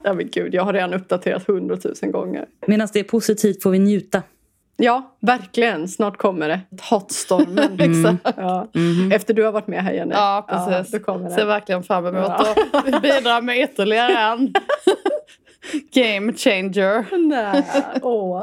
[0.04, 2.44] Ja men gud, jag har redan uppdaterat hundratusen gånger.
[2.66, 4.22] Medan det är positivt får vi njuta.
[4.78, 5.88] Ja, verkligen.
[5.88, 6.60] Snart kommer det.
[6.90, 7.80] Hotstormen.
[7.80, 8.36] Exakt.
[8.36, 8.70] Ja.
[8.74, 9.12] Mhm.
[9.12, 10.14] Efter du har varit med här Jenny.
[10.14, 10.92] Ja, precis.
[10.92, 11.44] då kommer Ser det.
[11.44, 12.54] verkligen fram emot Ja.
[12.72, 14.52] att bidra med ytterligare en
[15.94, 17.04] game changer.
[17.28, 17.64] Nej.
[18.02, 18.42] Åh.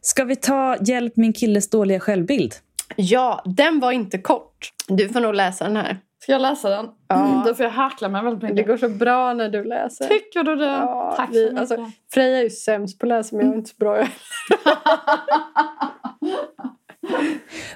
[0.00, 2.54] Ska vi ta Hjälp min killes dåliga självbild?
[2.96, 4.70] Ja, den var inte kort.
[4.88, 5.98] Du får nog läsa den här.
[6.22, 6.86] Ska jag läsa den?
[7.08, 7.42] Ja.
[7.46, 8.66] Då får jag harkla mig väldigt Det mycket.
[8.66, 10.08] går så bra när du läser.
[10.08, 10.64] Tycker du det?
[10.66, 13.70] Ja, Tack vi- alltså, Freja är ju sämst på att läsa men jag är inte
[13.70, 14.06] så bra.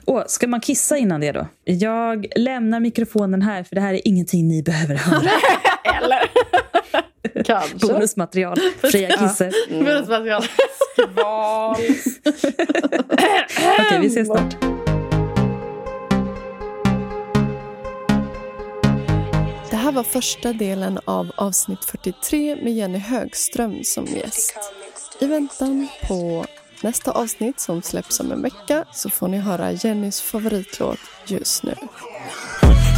[0.07, 1.47] Åh, ska man kissa innan det då?
[1.65, 5.31] Jag lämnar mikrofonen här för det här är ingenting ni behöver höra.
[6.05, 6.19] Eller?
[7.45, 7.87] Kanske.
[7.87, 8.57] Bonusmaterial.
[8.81, 9.53] Freja kisser.
[9.85, 10.43] Bonusmaterial.
[10.93, 11.77] Skval.
[13.81, 14.78] Okej, vi ses snart.
[19.89, 24.55] Här var första delen av avsnitt 43 med Jenny Högström som gäst.
[25.21, 26.47] I väntan på
[26.81, 31.75] nästa avsnitt som släpps om en vecka så får ni höra Jennys favoritlåt just nu.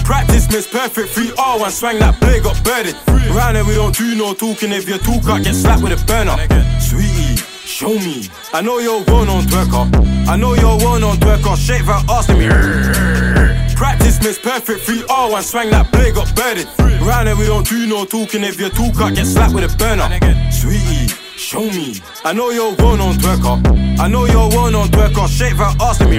[0.06, 1.14] Practice makes perfect.
[1.14, 2.94] free all one swang that blade got birded.
[3.36, 4.72] Round here we don't do no talking.
[4.72, 6.36] If you talk, I get slapped with a burner.
[6.80, 8.28] Sweetie, show me.
[8.52, 9.84] I know you're one on twerker.
[10.28, 11.56] I know you're one on twerker.
[11.56, 13.49] Shake that ass to me.
[13.80, 14.80] Practice makes perfect.
[14.82, 16.68] 3 R1 swang that blade got birded.
[17.00, 18.44] Round here we don't do no talking.
[18.44, 20.04] If you talk, I get slapped with a burner.
[20.52, 21.08] Sweetie.
[21.38, 21.96] Show me.
[22.22, 23.56] I know you're one on twerker.
[23.98, 25.26] I know you're one on twerker.
[25.26, 26.16] Shake that ass to me.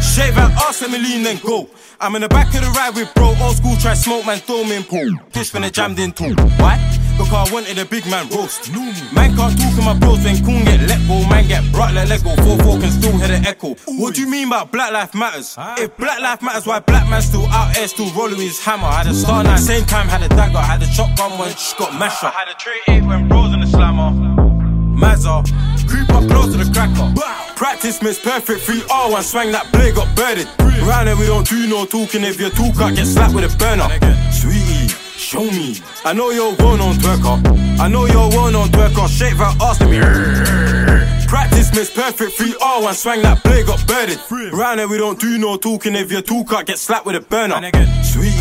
[0.00, 1.68] Shake that ass, let me lean then go.
[1.98, 3.34] I'm in the back of the ride with bro.
[3.42, 5.18] Old school, try smoke, man, throw me in pool.
[5.30, 6.36] Fish when it jammed in too.
[6.62, 6.78] Why?
[7.16, 8.70] Because I wanted a big man roast.
[9.12, 11.26] Man can't talk to my bros when coon get let go.
[11.28, 12.34] Man get brought let let go.
[12.36, 13.74] 4-4 can still hear the echo.
[13.98, 15.56] What do you mean by Black Life Matters?
[15.78, 18.86] If Black Life Matters, why black man still out there, still rolling with his hammer?
[18.86, 20.58] Had a star nine, same time had a dagger.
[20.58, 22.34] Had a shotgun when she got mashed up.
[22.34, 24.12] Had a tray eight when bros in the slammer.
[24.96, 25.44] Mazza.
[25.88, 27.14] Creep up close to the cracker.
[27.54, 28.60] Practice makes perfect.
[28.66, 30.48] 3R1, swang that blade, got birded.
[30.84, 32.22] Round here we don't do no talking.
[32.22, 33.88] If you talk, I get slapped with a burner.
[34.30, 34.75] Sweetie,
[35.16, 35.76] show me.
[36.04, 37.78] I know you're one on twerker.
[37.80, 39.08] I know you're one on twerker.
[39.08, 39.98] Shake that ass to me.
[41.26, 42.38] Practice makes perfect.
[42.38, 44.20] 3R1, swang that blade, got birded.
[44.52, 45.94] Around here we don't do no talking.
[45.94, 47.56] If you talk, I get slapped with a burner.
[48.04, 48.35] Sweetie,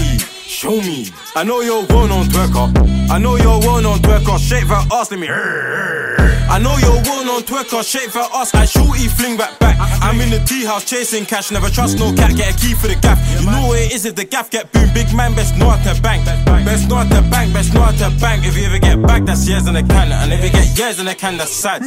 [0.47, 1.07] show me.
[1.35, 3.09] I know you're one on twerker.
[3.09, 4.37] I know you're one on twerker.
[4.39, 5.27] Shake that ass to me.
[5.29, 7.83] I know you're one on twerker.
[7.83, 8.53] Shake that ass.
[8.53, 9.75] I shooty fling back back.
[10.01, 11.51] I'm in the tea house chasing cash.
[11.51, 12.35] Never trust no cat.
[12.35, 13.19] Get a key for the gaff.
[13.39, 14.89] You know what it is if the gaff get boom.
[14.93, 16.25] Big man best know how to bank.
[16.25, 17.53] Best know how to bank.
[17.53, 18.45] Best know how to bank.
[18.45, 20.11] If you ever get back, that's years in the can.
[20.11, 21.81] And if you get years in the can, that's sad.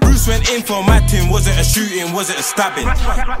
[0.00, 1.30] Bruce went in for my team.
[1.30, 2.12] Was it a shooting?
[2.14, 2.88] Was it a stabbing?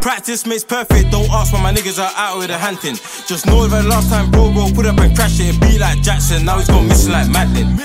[0.00, 1.10] Practice makes perfect.
[1.10, 2.96] Don't ask when my niggas are out with a hunting.
[3.26, 5.60] Just know that last time bro roll, put up and crash it.
[5.60, 6.44] Be like Jackson.
[6.44, 7.78] Now he's gone missing like Madden.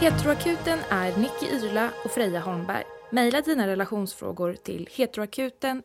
[0.00, 2.84] Heteroakuten är Nicky Irla och Freja Holmberg.
[3.12, 5.82] Maila dina relationsfrågor till heteroakuten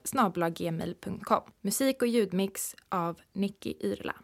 [1.62, 4.16] Musik och ljudmix av Nicky Irla.